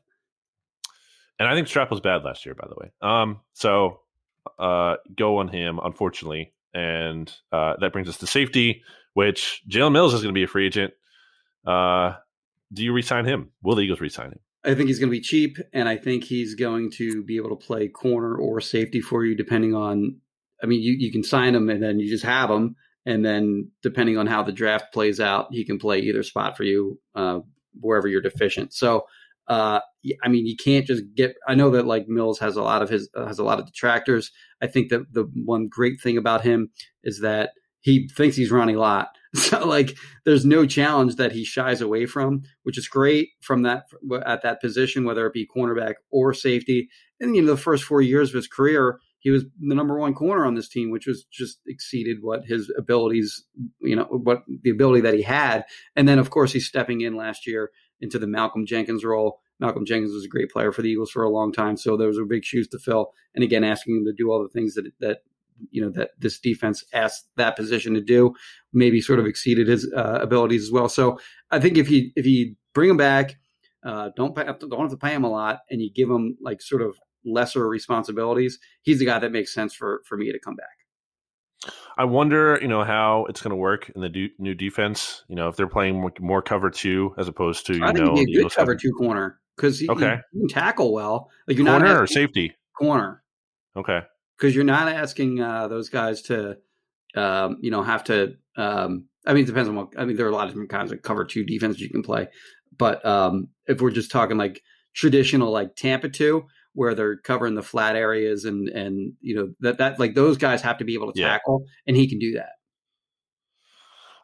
[1.37, 2.91] And I think Strap was bad last year, by the way.
[3.03, 3.99] Um, so
[4.57, 8.81] uh, go on him, unfortunately, and uh, that brings us to safety,
[9.13, 10.93] which Jalen Mills is going to be a free agent.
[11.63, 12.15] Uh,
[12.71, 13.51] do you resign him?
[13.61, 14.39] Will the Eagles resign him?
[14.65, 17.49] I think he's going to be cheap, and I think he's going to be able
[17.49, 20.19] to play corner or safety for you, depending on.
[20.63, 22.75] I mean, you, you can sign him, and then you just have him,
[23.05, 26.63] and then depending on how the draft plays out, he can play either spot for
[26.63, 27.39] you uh,
[27.79, 28.73] wherever you're deficient.
[28.73, 29.05] So,
[29.47, 29.81] uh,
[30.23, 31.35] I mean, you can't just get.
[31.47, 33.65] I know that like Mills has a lot of his uh, has a lot of
[33.65, 34.31] detractors.
[34.61, 36.69] I think that the one great thing about him
[37.03, 37.51] is that
[37.81, 39.09] he thinks he's Ronnie Lott.
[39.35, 43.85] So like, there's no challenge that he shies away from, which is great from that
[44.27, 46.87] at that position, whether it be cornerback or safety.
[47.19, 50.13] And you know, the first four years of his career, he was the number one
[50.13, 53.45] corner on this team, which was just exceeded what his abilities,
[53.81, 55.63] you know, what the ability that he had.
[55.95, 57.71] And then of course he's stepping in last year
[58.01, 59.39] into the Malcolm Jenkins role.
[59.61, 62.19] Malcolm Jenkins was a great player for the Eagles for a long time, so those
[62.19, 63.13] were big shoes to fill.
[63.33, 65.19] And again, asking him to do all the things that that
[65.71, 68.33] you know that this defense asked that position to do,
[68.73, 70.89] maybe sort of exceeded his uh, abilities as well.
[70.89, 71.17] So
[71.49, 73.37] I think if you if you bring him back,
[73.85, 76.61] uh, don't pay, don't have to pay him a lot, and you give him like
[76.61, 80.55] sort of lesser responsibilities, he's the guy that makes sense for for me to come
[80.55, 80.67] back.
[81.97, 85.23] I wonder, you know, how it's going to work in the new defense.
[85.29, 88.05] You know, if they're playing more, more cover two as opposed to you I think
[88.05, 90.17] know he'd be a good cover two corner because he, Okay.
[90.33, 91.29] he can tackle well.
[91.47, 92.53] Like you're corner not or safety.
[92.77, 93.23] corner.
[93.77, 94.01] Okay.
[94.37, 96.57] because you're not asking uh, those guys to,
[97.15, 98.35] um, you know, have to.
[98.57, 99.93] Um, I mean, it depends on what.
[99.97, 102.03] I mean, there are a lot of different kinds of cover two defenses you can
[102.03, 102.27] play,
[102.77, 104.61] but um, if we're just talking like
[104.93, 109.77] traditional like Tampa two, where they're covering the flat areas and and you know that
[109.77, 111.29] that like those guys have to be able to Yeah.
[111.29, 112.49] tackle, and he can do that.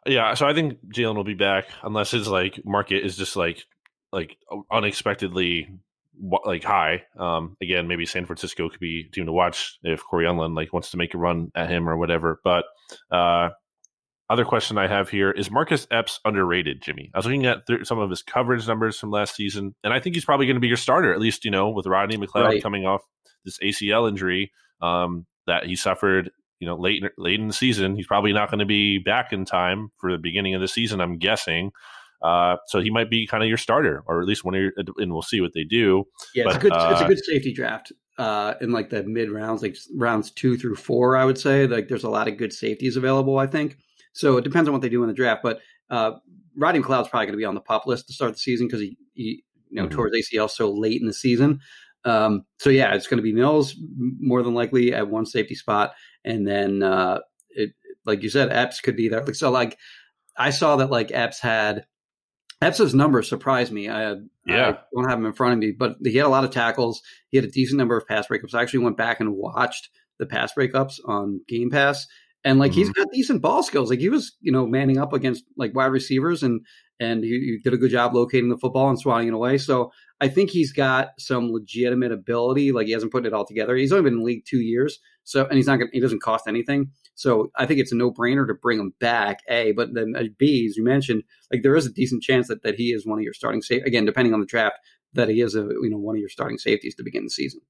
[0.06, 3.64] Yeah, so I think Jalen will be back unless his like market is just like
[4.12, 4.36] like
[4.72, 5.68] unexpectedly
[6.44, 7.02] like high.
[7.18, 10.90] Um, again, maybe San Francisco could be team to watch if Cory Undlin like wants
[10.92, 12.40] to make a run at him or whatever.
[12.42, 12.64] But
[13.10, 13.50] uh,
[14.30, 17.10] other question I have here is Marcus Epps underrated, Jimmy?
[17.12, 19.98] I was looking at th- some of his coverage numbers from last season, and I
[19.98, 22.44] think he's probably going to be your starter, at least, you know, with Rodney McLeod
[22.44, 22.62] Right.
[22.62, 23.02] coming off
[23.44, 27.96] this ACL injury um, that he suffered, you know, late late in the season.
[27.96, 31.00] He's probably not going to be back in time for the beginning of the season,
[31.00, 31.72] I'm guessing.
[32.22, 34.72] Uh, so he might be kind of your starter, or at least one of your,
[34.98, 36.04] and we'll see what they do.
[36.34, 39.30] Yeah, it's a good it's a uh, good safety draft uh, in like the mid
[39.30, 41.16] rounds, like rounds two through four.
[41.16, 43.38] I would say like there's a lot of good safeties available.
[43.38, 43.78] I think
[44.12, 44.36] so.
[44.36, 46.12] It depends on what they do in the draft, but uh,
[46.56, 48.80] Rodney McLeod's probably going to be on the PUP list to start the season because
[48.80, 49.90] he, he you know Mhm.
[49.92, 51.60] tore his ACL so late in the season.
[52.04, 53.76] Um, so yeah, it's going to be Mills
[54.20, 55.92] more than likely at one safety spot,
[56.24, 57.70] and then uh, it
[58.06, 59.34] like you said, Epps could be there.
[59.34, 59.78] So like
[60.36, 61.84] I saw that like Epps had
[62.62, 63.88] Epps' numbers surprised me.
[63.88, 64.12] I,
[64.46, 64.70] Yeah.
[64.70, 67.00] I don't have him in front of me, but he had a lot of tackles.
[67.30, 68.54] He had a decent number of pass breakups.
[68.54, 69.88] I actually went back and watched
[70.18, 72.06] the pass breakups on Game Pass,
[72.44, 73.90] and like he's got decent ball skills.
[73.90, 76.60] Like he was, you know, manning up against like wide receivers, and
[76.98, 79.58] and he, he did a good job locating the football and swatting it away.
[79.58, 82.72] So I think he's got some legitimate ability.
[82.72, 83.76] Like he hasn't put it all together.
[83.76, 86.22] He's only been in the league two years, so and he's not to He doesn't
[86.22, 86.90] cost anything.
[87.14, 89.40] So I think it's a no brainer to bring him back.
[89.48, 92.62] A, but then uh, B, as you mentioned, like there is a decent chance that,
[92.62, 94.76] that he is one of your starting safe again, depending on the draft,
[95.12, 97.60] that he is a you know one of your starting safeties to begin the season.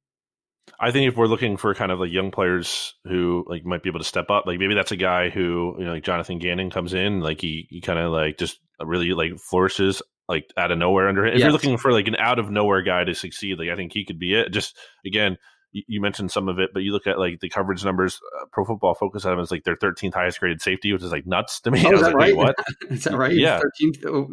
[0.80, 3.90] I think if we're looking for kind of like young players who like might be
[3.90, 6.70] able to step up, like maybe that's a guy who you know like Jonathan Gannon
[6.70, 10.78] comes in, like he he kind of like just really like flourishes like out of
[10.78, 11.34] nowhere under him.
[11.34, 13.92] If you're looking for like an out of nowhere guy to succeed, like I think
[13.92, 14.52] he could be it.
[14.52, 15.36] Just again,
[15.72, 18.20] you, mentioned some of it, but you look at like the coverage numbers.
[18.40, 21.12] Uh, Pro Football Focus had him is like their 13th highest graded safety, which is
[21.12, 21.84] like nuts to me.
[21.86, 22.36] Oh, is that like, right?
[22.36, 22.56] what?
[22.90, 23.32] is that right?
[23.32, 23.60] Yeah.
[23.60, 23.98] thirteenth.
[24.06, 24.28] Oh,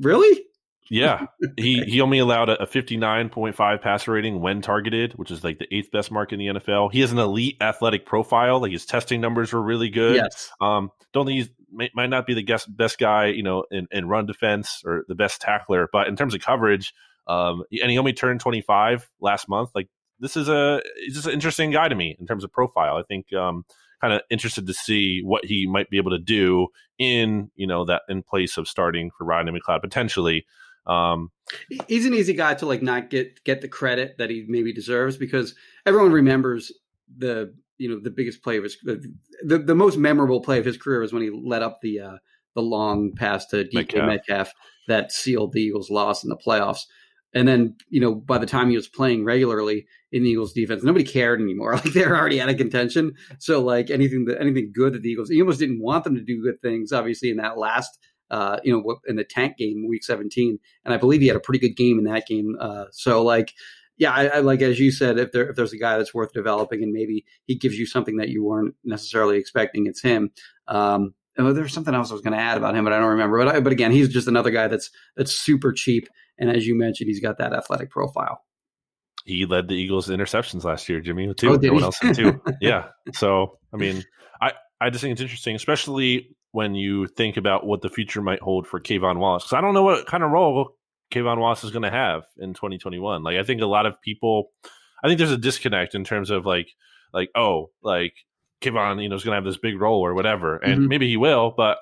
[0.00, 0.44] really?
[0.92, 1.26] Yeah,
[1.56, 5.74] he he only allowed a, a 59.5 passer rating when targeted, which is like the
[5.74, 6.92] eighth best mark in the NFL.
[6.92, 8.60] He has an elite athletic profile.
[8.60, 10.16] Like his testing numbers were really good.
[10.16, 10.50] Yes.
[10.60, 13.88] Um, don't think he's may, might not be the guess, best guy, you know, in,
[13.90, 16.92] in run defense or the best tackler, but in terms of coverage,
[17.26, 19.70] um, and he only turned 25 last month.
[19.74, 19.88] Like
[20.20, 22.96] this is a he's just an interesting guy to me in terms of profile.
[22.96, 23.64] I think um,
[24.02, 26.68] kind of interested to see what he might be able to do
[26.98, 30.44] in you know that in place of starting for Rodney McLeod potentially.
[30.86, 31.30] Um,
[31.86, 35.16] he's an easy guy to like not get get the credit that he maybe deserves
[35.16, 35.54] because
[35.86, 36.72] everyone remembers
[37.16, 40.76] the you know the biggest play of his the, the most memorable play of his
[40.76, 42.16] career was when he let up the uh
[42.54, 44.06] the long pass to DK Metcalf.
[44.06, 44.52] Metcalf,
[44.88, 46.80] that sealed the Eagles' loss in the playoffs.
[47.34, 50.82] And then, you know, by the time he was playing regularly in the Eagles defense,
[50.82, 51.72] nobody cared anymore.
[51.76, 53.14] Like they were already out of contention.
[53.38, 56.22] So like anything that anything good that the Eagles, he almost didn't want them to
[56.22, 56.92] do good things.
[56.92, 57.98] Obviously, in that last,
[58.32, 61.40] uh, you know, in the tank game, week seventeen, and I believe he had a
[61.40, 62.56] pretty good game in that game.
[62.58, 63.52] Uh, so like,
[63.98, 66.32] yeah, I, I like as you said, if there if there's a guy that's worth
[66.32, 70.30] developing, and maybe he gives you something that you weren't necessarily expecting, it's him.
[70.66, 73.10] Um, oh, there's something else I was going to add about him, but I don't
[73.10, 73.38] remember.
[73.38, 76.08] But I, but again, he's just another guy that's that's super cheap,
[76.38, 78.42] and as you mentioned, he's got that athletic profile.
[79.24, 81.50] he led the Eagles interceptions last year, Jimmy, too.
[81.50, 82.40] Oh, did no one else did too.
[82.60, 82.88] yeah.
[83.12, 84.02] So, I mean,
[84.40, 88.40] I, I just think it's interesting, especially when you think about what the future might
[88.40, 89.44] hold for K'Von Wallace.
[89.44, 90.76] Because I don't know what kind of role
[91.10, 93.22] K'Von Wallace is going to have in 2021.
[93.22, 94.50] Like, I think a lot of people,
[95.02, 96.68] I think there's a disconnect in terms of like,
[97.12, 98.14] like, oh, like
[98.60, 100.56] K'Von, you know, is going to have this big role or whatever.
[100.56, 100.88] And Mhm.
[100.88, 101.78] maybe he will, but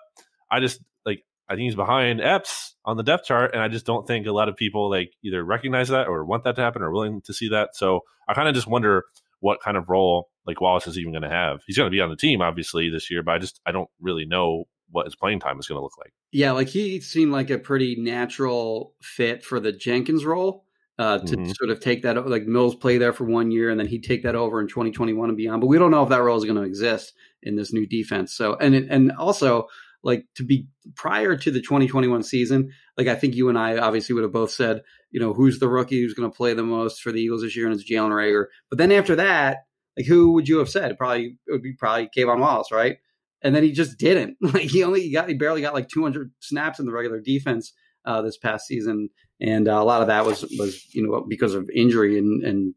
[0.51, 3.87] I just, like, I think he's behind Epps on the depth chart, and I just
[3.87, 6.83] don't think a lot of people like either recognize that or want that to happen
[6.83, 7.77] or willing to see that.
[7.77, 9.05] So I kind of just wonder
[9.41, 11.61] what kind of role like Wallace is even going to have.
[11.67, 13.89] He's going to be on the team obviously this year, but I just I don't
[14.01, 16.13] really know what his playing time is going to look like.
[16.33, 20.65] Yeah, like he seemed like a pretty natural fit for the Jenkins role.
[20.99, 21.57] Uh, to Mhm.
[21.57, 24.23] sort of take that, like Mills play there for one year, and then he'd take
[24.25, 25.63] that over in 2021 and beyond.
[25.63, 28.35] But we don't know if that role is going to exist in this new defense.
[28.35, 29.67] So, and it, and also,
[30.03, 34.15] like to be prior to the 2021 season, like I think you and I obviously
[34.15, 37.01] would have both said, you know, who's the rookie who's going to play the most
[37.01, 38.47] for the Eagles this year, and it's Jalen Reagor.
[38.69, 39.65] But then after that,
[40.01, 40.97] like who would you have said?
[40.97, 42.97] Probably it would be probably K'Von Wallace, right?
[43.43, 44.37] And then he just didn't.
[44.43, 47.73] Like he only got he barely got like 200 snaps in the regular defense
[48.05, 51.55] uh, this past season, and uh, a lot of that was was you know because
[51.55, 52.75] of injury and and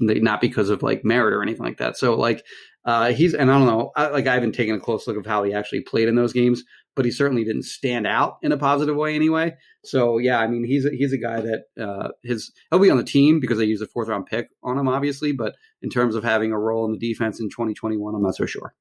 [0.00, 1.96] not because of like merit or anything like that.
[1.96, 2.44] So like
[2.84, 5.26] uh, he's and I don't know, I, like I haven't taken a close look of
[5.26, 6.64] how he actually played in those games,
[6.96, 9.54] but he certainly didn't stand out in a positive way anyway.
[9.84, 12.96] So yeah, I mean he's a, he's a guy that uh, his he'll be on
[12.96, 15.32] the team because they use a fourth round pick on him, obviously.
[15.32, 18.46] But in terms of having a role in the defense in 2021, I'm not so
[18.46, 18.74] sure.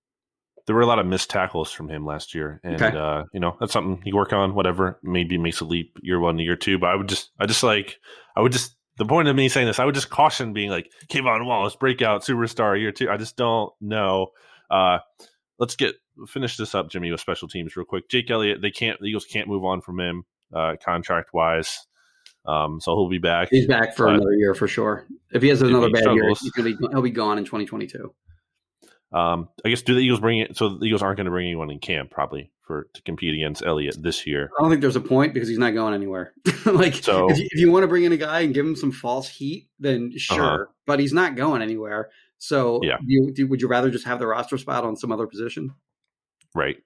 [0.68, 2.96] There were a lot of missed tackles from him last year, and Okay.
[2.96, 4.54] uh, you know that's something you work on.
[4.54, 6.78] Whatever, maybe makes a leap year one to year two.
[6.78, 7.98] But I would just, I just like,
[8.36, 10.92] I would just the point of me saying this, I would just caution being like
[11.08, 13.10] K'Von Wallace, breakout superstar year two.
[13.10, 14.28] I just don't know.
[14.70, 15.00] Uh,
[15.58, 15.96] let's get
[16.28, 18.10] finish this up, Jimmy, with special teams real quick.
[18.10, 21.86] Jake Elliott, they can't, the Eagles can't move on from him uh, contract wise.
[22.46, 23.50] Um, so he'll be back.
[23.52, 25.06] He's back for But- another year for sure.
[25.32, 27.46] If he has another he bad year, struggles- he's gonna be, he'll be gone in
[27.46, 28.14] 2022.
[29.12, 30.56] Um, I guess do the Eagles bring it?
[30.56, 33.64] So the Eagles aren't going to bring anyone in camp probably for to compete against
[33.66, 34.52] Elliott this year.
[34.58, 36.34] I don't think there's a point because he's not going anywhere.
[36.66, 38.76] like, So- if, you, if you want to bring in a guy and give him
[38.76, 40.66] some false heat, then sure, Uh-huh.
[40.86, 42.10] but he's not going anywhere.
[42.38, 42.98] So, Yeah.
[43.00, 45.74] do you, do, would you rather just have the roster spot on some other position?
[46.56, 46.78] Right.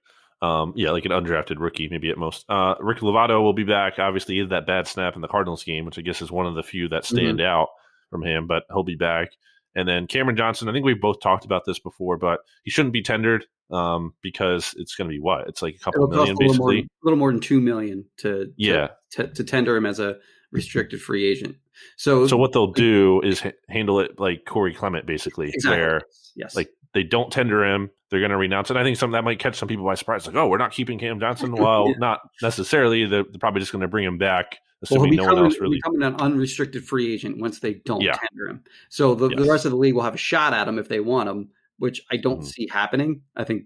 [0.42, 2.44] Um, yeah, like an undrafted rookie, maybe at most.
[2.48, 3.98] Uh, Rick Lovato will be back.
[3.98, 6.46] Obviously, he had that bad snap in the Cardinals game, which I guess is one
[6.46, 7.68] of the few that stand out
[8.10, 9.30] from him, but he'll be back.
[9.74, 12.92] And then Cameron Johnston, I think we've both talked about this before, but he shouldn't
[12.92, 15.48] be tendered um, because it's going to be what?
[15.48, 16.88] It's like a couple million, a little more, basically.
[17.02, 18.88] a little more than two million to, to Yeah.
[19.12, 20.18] to, to tender him as a
[20.52, 21.56] restricted free agent.
[21.96, 26.02] So, So what they'll do is ha- handle it like Corey Clement, basically, exactly, where
[26.36, 27.90] yes, like they don't tender him.
[28.10, 28.76] They're going to renounce it.
[28.76, 30.26] I think some that might catch some people by surprise.
[30.26, 31.52] Like, oh, we're not keeping Cam Johnston.
[31.56, 31.94] Well, Yeah.
[31.98, 33.06] not necessarily.
[33.06, 34.58] They're, they're probably just going to bring him back,
[34.90, 35.76] well, assuming he'll no become, one else really.
[35.78, 38.12] becoming an unrestricted free agent once they don't Yeah.
[38.12, 38.64] tender him.
[38.90, 41.00] So the, the rest of the league will have a shot at him if they
[41.00, 41.48] want him,
[41.78, 42.46] which I don't Mhm.
[42.46, 43.22] see happening.
[43.34, 43.64] I think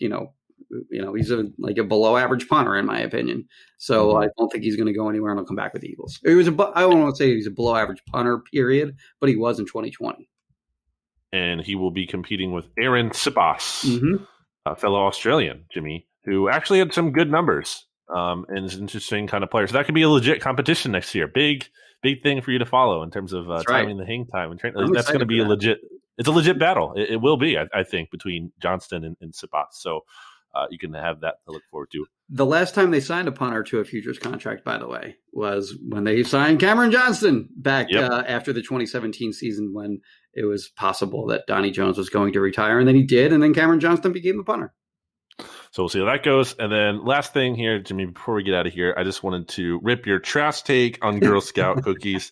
[0.00, 0.32] you know,
[0.90, 3.46] you know, he's a like a below average punter in my opinion.
[3.78, 4.24] So Mhm.
[4.24, 6.18] I don't think he's going to go anywhere and he'll come back with the Eagles.
[6.24, 9.28] He was a I don't want to say he's a below average punter period, but
[9.28, 10.28] he was in 2020.
[11.32, 14.22] and he will be competing with Arryn Siposs, Mm-hmm.
[14.66, 19.26] a fellow Australian, Jimmy, who actually had some good numbers um, and is an interesting
[19.26, 19.66] kind of player.
[19.66, 21.26] So that could be a legit competition next year.
[21.26, 21.66] Big,
[22.02, 23.80] big thing for you to follow in terms of uh, That's right.
[23.80, 24.74] timing the hang time and train.
[24.76, 25.48] I'm That's going to be a that.
[25.48, 25.78] legit.
[26.18, 26.92] It's a legit battle.
[26.94, 29.72] It, it will be, I, I think, between Johnston and, and Siposs.
[29.72, 30.02] So
[30.54, 32.06] uh, you can have that to look forward to.
[32.30, 35.76] The last time they signed a punter to a futures contract, by the way, was
[35.88, 38.10] when they signed Cameron Johnston back Yep.
[38.10, 40.00] uh, after the 2017 season when
[40.32, 43.42] it was possible that Donnie Jones was going to retire, and then he did, and
[43.42, 44.72] then Cameron Johnston became the punter.
[45.72, 46.54] So we'll see how that goes.
[46.58, 49.48] And then last thing here, Jimmy, before we get out of here, I just wanted
[49.48, 52.30] to rip your trash take on Girl Scout cookies.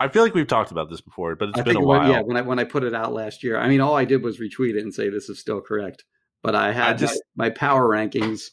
[0.00, 2.00] I feel like we've talked about this before, but it's I been think a when,
[2.00, 2.10] while.
[2.10, 4.22] yeah, when I when I put it out last year, I mean, all I did
[4.24, 6.04] was retweet it and say this is still correct.
[6.46, 8.50] But I had I just- my, my power rankings,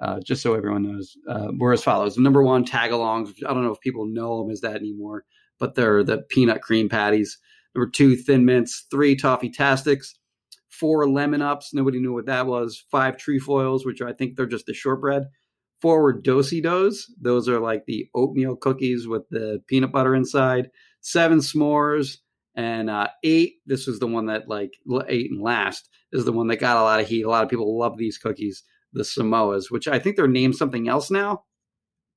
[0.00, 3.28] uh, just so everyone knows, uh, were as follows: number one, tagalongs.
[3.46, 5.24] I don't know if people know them as that anymore,
[5.58, 7.36] but they're the peanut cream patties.
[7.74, 8.86] Number two, thin mints.
[8.90, 10.14] Three, toffee tastics.
[10.70, 11.74] Four, lemon ups.
[11.74, 12.82] Nobody knew what that was.
[12.90, 15.24] Five, trefoils, which I think they're just the shortbread.
[15.82, 17.04] Four were dosi dos.
[17.20, 20.70] Those are like the oatmeal cookies with the peanut butter inside.
[21.02, 22.16] Seven s'mores
[22.56, 23.56] and uh, eight.
[23.66, 24.72] This was the one that like
[25.08, 27.22] eight and last is the one that got a lot of heat.
[27.22, 30.88] A lot of people love these cookies, the Samoas, which I think they're named something
[30.88, 31.44] else now.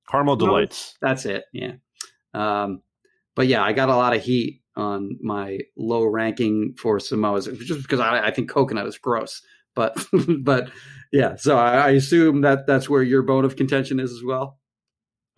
[0.10, 0.46] Caramel No.
[0.48, 0.96] Delights.
[1.02, 1.44] That's it.
[1.54, 1.74] Yeah.
[2.34, 2.82] Um,
[3.36, 7.82] but yeah, I got a lot of heat on my low ranking for Samoas just
[7.82, 9.42] because I, I think coconut is gross.
[9.76, 10.04] But
[10.42, 10.72] but
[11.12, 14.59] yeah, so I, I assume that that's where your bone of contention is as well.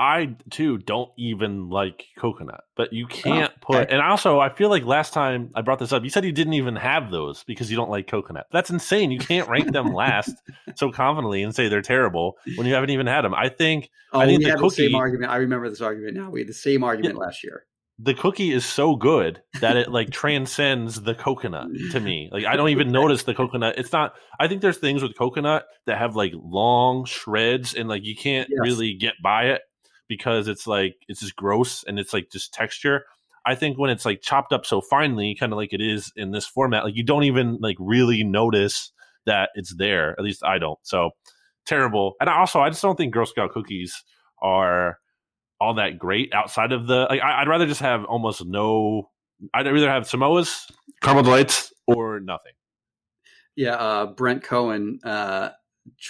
[0.02, 3.92] I too don't even like coconut, but you oh, can't Oh, put.
[3.92, 6.54] And also, I feel like last time I brought this up, you said you didn't
[6.54, 8.48] even have those because you don't like coconut.
[8.52, 9.12] That's insane.
[9.12, 10.34] You can't rank them last
[10.76, 13.36] so confidently and say they're terrible when you haven't even had them.
[13.36, 15.32] I think Oh, I think we the had the same argument.
[15.32, 16.32] I remember this argument now.
[16.32, 17.66] We had the same argument last year.
[18.00, 22.30] the cookie is so good that it like transcends the coconut to me.
[22.32, 23.76] Like I don't even notice the coconut.
[23.78, 24.16] It's not.
[24.40, 28.50] I think there's things with coconut that have like long shreds and like you can't
[28.50, 28.60] Yes.
[28.64, 29.62] really get by it
[30.12, 33.06] because it's like it's just gross and it's like just texture.
[33.46, 36.32] I think when it's like chopped up so finely, kind of like it is in
[36.32, 38.92] this format, like you don't even like really notice
[39.26, 40.12] that it's there.
[40.20, 40.78] At least I don't.
[40.82, 41.12] So
[41.66, 42.16] terrible.
[42.20, 44.04] And also, I just don't think Girl Scout cookies
[44.42, 45.00] are
[45.62, 47.08] all that great outside of the.
[47.10, 49.10] Like, I, I'd rather just have almost no.
[49.54, 50.68] I'd either have Samoa's,
[51.02, 52.52] caramel delights, or nothing.
[53.56, 55.52] Yeah, uh, Brent Cohen uh,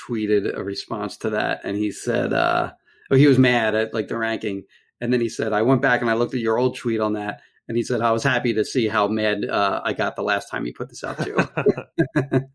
[0.09, 2.71] tweeted a response to that, and he said, uh,
[3.11, 4.63] "Oh, he was mad at like the ranking."
[4.99, 7.13] And then he said, "I went back and I looked at your old tweet on
[7.13, 10.23] that." And he said, "I was happy to see how mad uh, I got the
[10.23, 11.35] last time you put this out too."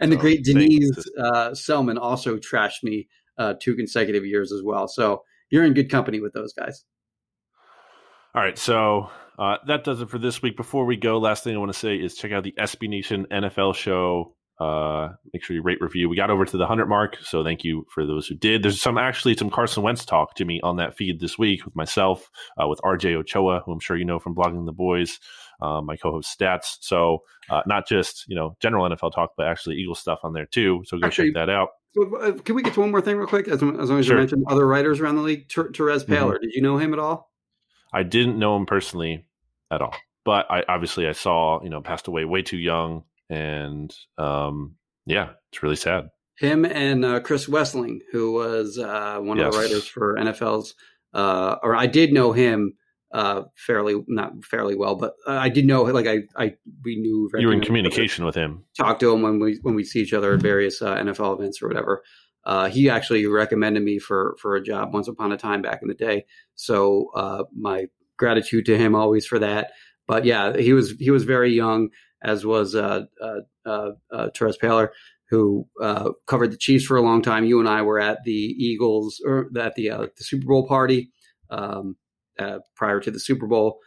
[0.00, 0.44] and the great.
[0.44, 3.08] Denise uh, Selman also trashed me
[3.38, 4.88] uh, two consecutive years as well.
[4.88, 6.84] So you're in good company with those guys.
[8.34, 10.56] All right, so uh, that does it for this week.
[10.56, 13.26] Before we go, last thing I want to say is check out the SB Nation
[13.30, 14.34] NFL show.
[14.60, 16.08] Uh, make sure you rate review.
[16.08, 18.62] We got over to the hundred mark, so thank you for those who did.
[18.64, 21.76] There's some actually some Carson Wentz talk, to me on that feed this week with
[21.76, 22.28] myself,
[22.60, 25.20] uh, with RJ Ochoa, who I'm sure you know from blogging the boys,
[25.62, 26.78] uh, my co-host Stats.
[26.80, 30.46] So uh, not just you know general NFL talk, but actually Eagle stuff on there
[30.46, 30.82] too.
[30.86, 31.68] So go Actually- check that out.
[32.20, 33.48] Uh, Can we get to one more thing real quick?
[33.48, 34.16] As, as long as Sure.
[34.16, 36.16] you mentioned other writers around the league, Ter- Terez Mhm.
[36.16, 36.40] Paylor.
[36.40, 37.32] Did you know him at all?
[37.92, 39.24] I didn't know him personally
[39.70, 39.94] at all,
[40.24, 44.76] but I obviously I saw you know passed away way too young, and um,
[45.06, 46.08] yeah, it's really sad.
[46.38, 50.74] Him and uh, Chris Wesseling, who was uh, one of the writers for NFL's,
[51.12, 52.74] uh, or I did know him
[53.12, 57.28] uh, fairly, not fairly well, but uh, I did know, like I, I we knew
[57.38, 58.64] You were in communication with him.
[58.76, 61.60] talk to him when we when we see each other at various uh, NFL events
[61.62, 62.02] or whatever.
[62.44, 65.88] Uh, he actually recommended me for for a job once upon a time back in
[65.88, 66.24] the day.
[66.54, 67.86] So uh, my
[68.16, 69.72] gratitude to him always for that.
[70.06, 71.88] But yeah, he was he was very young,
[72.22, 74.88] as was uh, uh, uh, uh, Terez Paylor,
[75.30, 77.44] who uh, covered the Chiefs for a long time.
[77.44, 81.10] You and I were at the Eagles or at the the Super Bowl party
[81.50, 81.96] um,
[82.74, 83.80] prior to the Super Bowl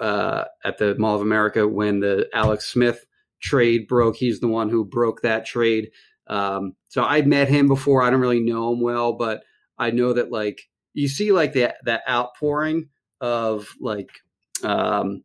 [0.00, 3.04] at the Mall of America when the Alex Smith
[3.40, 4.16] trade broke.
[4.16, 5.90] He's the one who broke that trade.
[6.26, 8.02] Um, so I met him before.
[8.02, 9.42] I don't really know him well, but
[9.78, 10.62] I know that like
[10.94, 12.88] you see like that that outpouring
[13.20, 14.10] of like
[14.62, 15.24] um,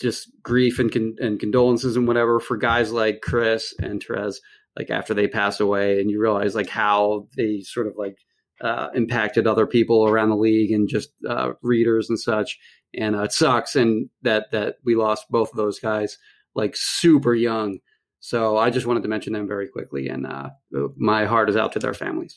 [0.00, 4.36] just grief and con- and condolences and whatever for guys like Chris and Terez.
[4.76, 8.16] Like after they pass away, and you realize like how they sort of like
[8.60, 12.58] uh, impacted other people around the league and just uh, readers and such.
[12.94, 16.18] And uh, it sucks, and that that we lost both of those guys
[16.54, 17.78] like super young.
[18.20, 20.50] So I just wanted to mention them very quickly, and uh,
[20.96, 22.36] my heart is out to their families.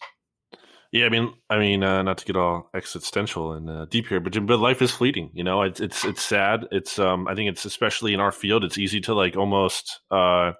[0.94, 4.20] Yeah, I mean, I mean, uh, not to get all existential and uh, deep here,
[4.20, 5.32] but but life is fleeting.
[5.34, 6.68] You know, it's it's it's sad.
[6.72, 10.52] It's um, I think it's especially in our field, it's easy to like almost uh,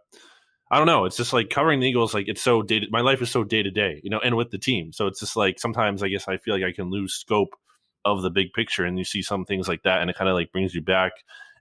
[0.72, 1.06] I don't know.
[1.06, 2.16] It's just like covering the Eagles.
[2.16, 2.82] Like it's so day.
[2.90, 4.02] My life is so day to day.
[4.04, 6.56] You know, and with the team, so it's just like sometimes I guess I feel
[6.56, 7.56] like I can lose scope
[8.04, 10.36] of the big picture, and you see some things like that, and it kind of
[10.36, 11.12] like brings you back,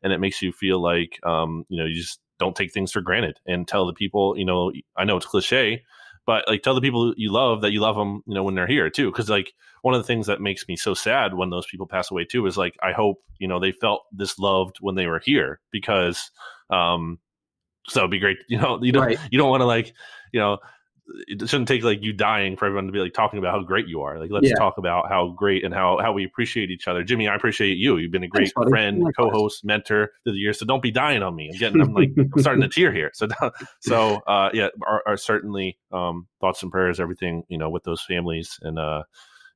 [0.03, 3.03] and it makes you feel like um, you know, you just don't take things for
[3.03, 4.35] granted and tell the people.
[4.39, 5.83] You know, I know it's cliche
[6.27, 8.67] but like tell the people you love that you love them you know when they're
[8.67, 11.67] here too because like one of the things that makes me so sad when those
[11.67, 14.95] people pass away too is like i hope you know they felt this loved when
[14.95, 16.31] they were here because
[16.71, 17.19] um
[17.89, 19.19] so it'd be great you know you don't Right.
[19.31, 19.93] you don't want to like
[20.33, 20.59] you know
[21.29, 23.89] it shouldn't take like you dying for everyone to be like talking about how great
[23.89, 24.19] you are.
[24.19, 24.55] Like let's Yeah.
[24.57, 27.03] talk about how great and how how we appreciate each other.
[27.03, 27.97] Jimmy i appreciate you.
[27.97, 31.23] You've been a great Thanks, friend co-host mentor through the years so don't be dying
[31.23, 31.51] on me.
[31.53, 33.11] I'm getting i'm like i'm starting to tear here.
[33.15, 33.29] So
[33.81, 38.03] so uh yeah are, are certainly um thoughts and prayers everything you know with those
[38.03, 39.03] families and uh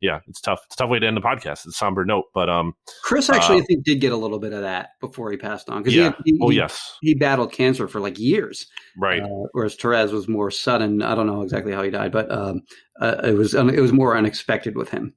[0.00, 2.24] yeah it's tough it's a tough way to end the podcast it's a somber note
[2.34, 5.30] but um Chris actually, Uh, I think, did get a little bit of that before
[5.30, 8.18] he passed on because yeah he, he, oh he- yes he battled cancer for like
[8.18, 8.66] years,
[8.98, 11.02] right uh, whereas Terez was more sudden.
[11.02, 12.62] I don't know exactly how he died, but um,
[13.00, 15.14] uh, it was it was more unexpected with him.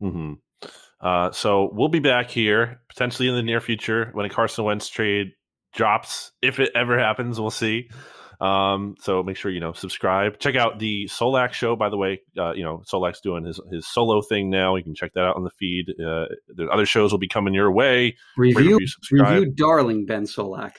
[0.00, 0.34] hmm
[1.00, 4.88] Uh, so we'll be back here potentially in the near future when a Carson Wentz
[4.88, 5.32] trade
[5.74, 7.40] drops, if it ever happens.
[7.40, 7.88] We'll see.
[8.42, 10.40] Um, so make sure you know subscribe.
[10.40, 11.76] Check out the Solak show.
[11.76, 14.74] By the way, uh, you know Solak's doing his his solo thing now.
[14.74, 15.90] You can check that out on the feed.
[15.90, 18.16] Uh, the other shows will be coming your way.
[18.36, 20.72] Review review, review, darling Ben Solak.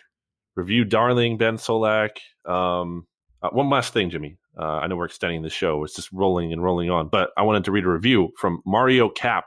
[0.56, 3.08] review darling ben solak um
[3.42, 6.54] uh, one last thing jimmy uh, i know we're extending the show it's just rolling
[6.54, 9.46] and rolling on but i wanted to read a review from mario cap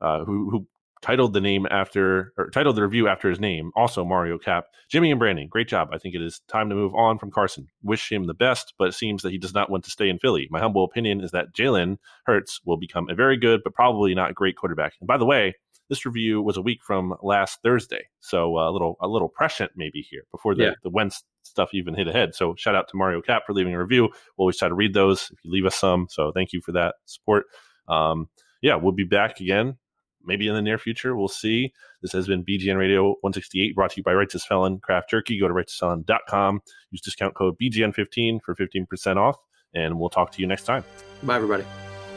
[0.00, 0.66] uh, who, who
[1.02, 5.10] titled the name after or titled the review after his name also mario cap jimmy
[5.10, 8.10] and brandon great job i think it is time to move on from carson wish
[8.10, 10.46] him the best but it seems that he does not want to stay in philly
[10.50, 11.96] my humble opinion is that jalen
[12.26, 15.54] hurts will become a very good but probably not great quarterback and by the way
[15.90, 20.06] this review was a week from last Thursday, so a little a little prescient maybe
[20.08, 20.74] here before the Yeah.
[20.84, 22.32] the Wentz stuff even hit ahead.
[22.36, 24.02] So shout out to Mario Cap for leaving a review.
[24.02, 26.06] We'll always try to read those if you leave us some.
[26.08, 27.46] So thank you for that support.
[27.88, 28.28] Um,
[28.62, 29.78] yeah, we'll be back again
[30.24, 31.16] maybe in the near future.
[31.16, 31.72] We'll see.
[32.02, 35.38] This has been BGN Radio 168 brought to you by Righteous Felon Craft Jerky.
[35.38, 36.60] Go to righteousfelon.com.
[36.90, 39.36] Use discount code BGN15 for 15% off,
[39.74, 40.84] and we'll talk to you next time.
[41.22, 41.64] Bye, everybody.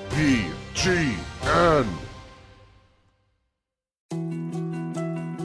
[0.09, 1.87] BGN.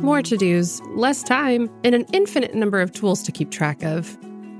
[0.02, 4.16] More to dos, less time, and an infinite number of tools to keep track of.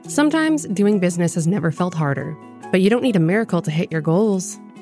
[0.07, 2.37] Sometimes doing business has never felt harder,
[2.71, 4.59] but you don't need a miracle to hit your goals.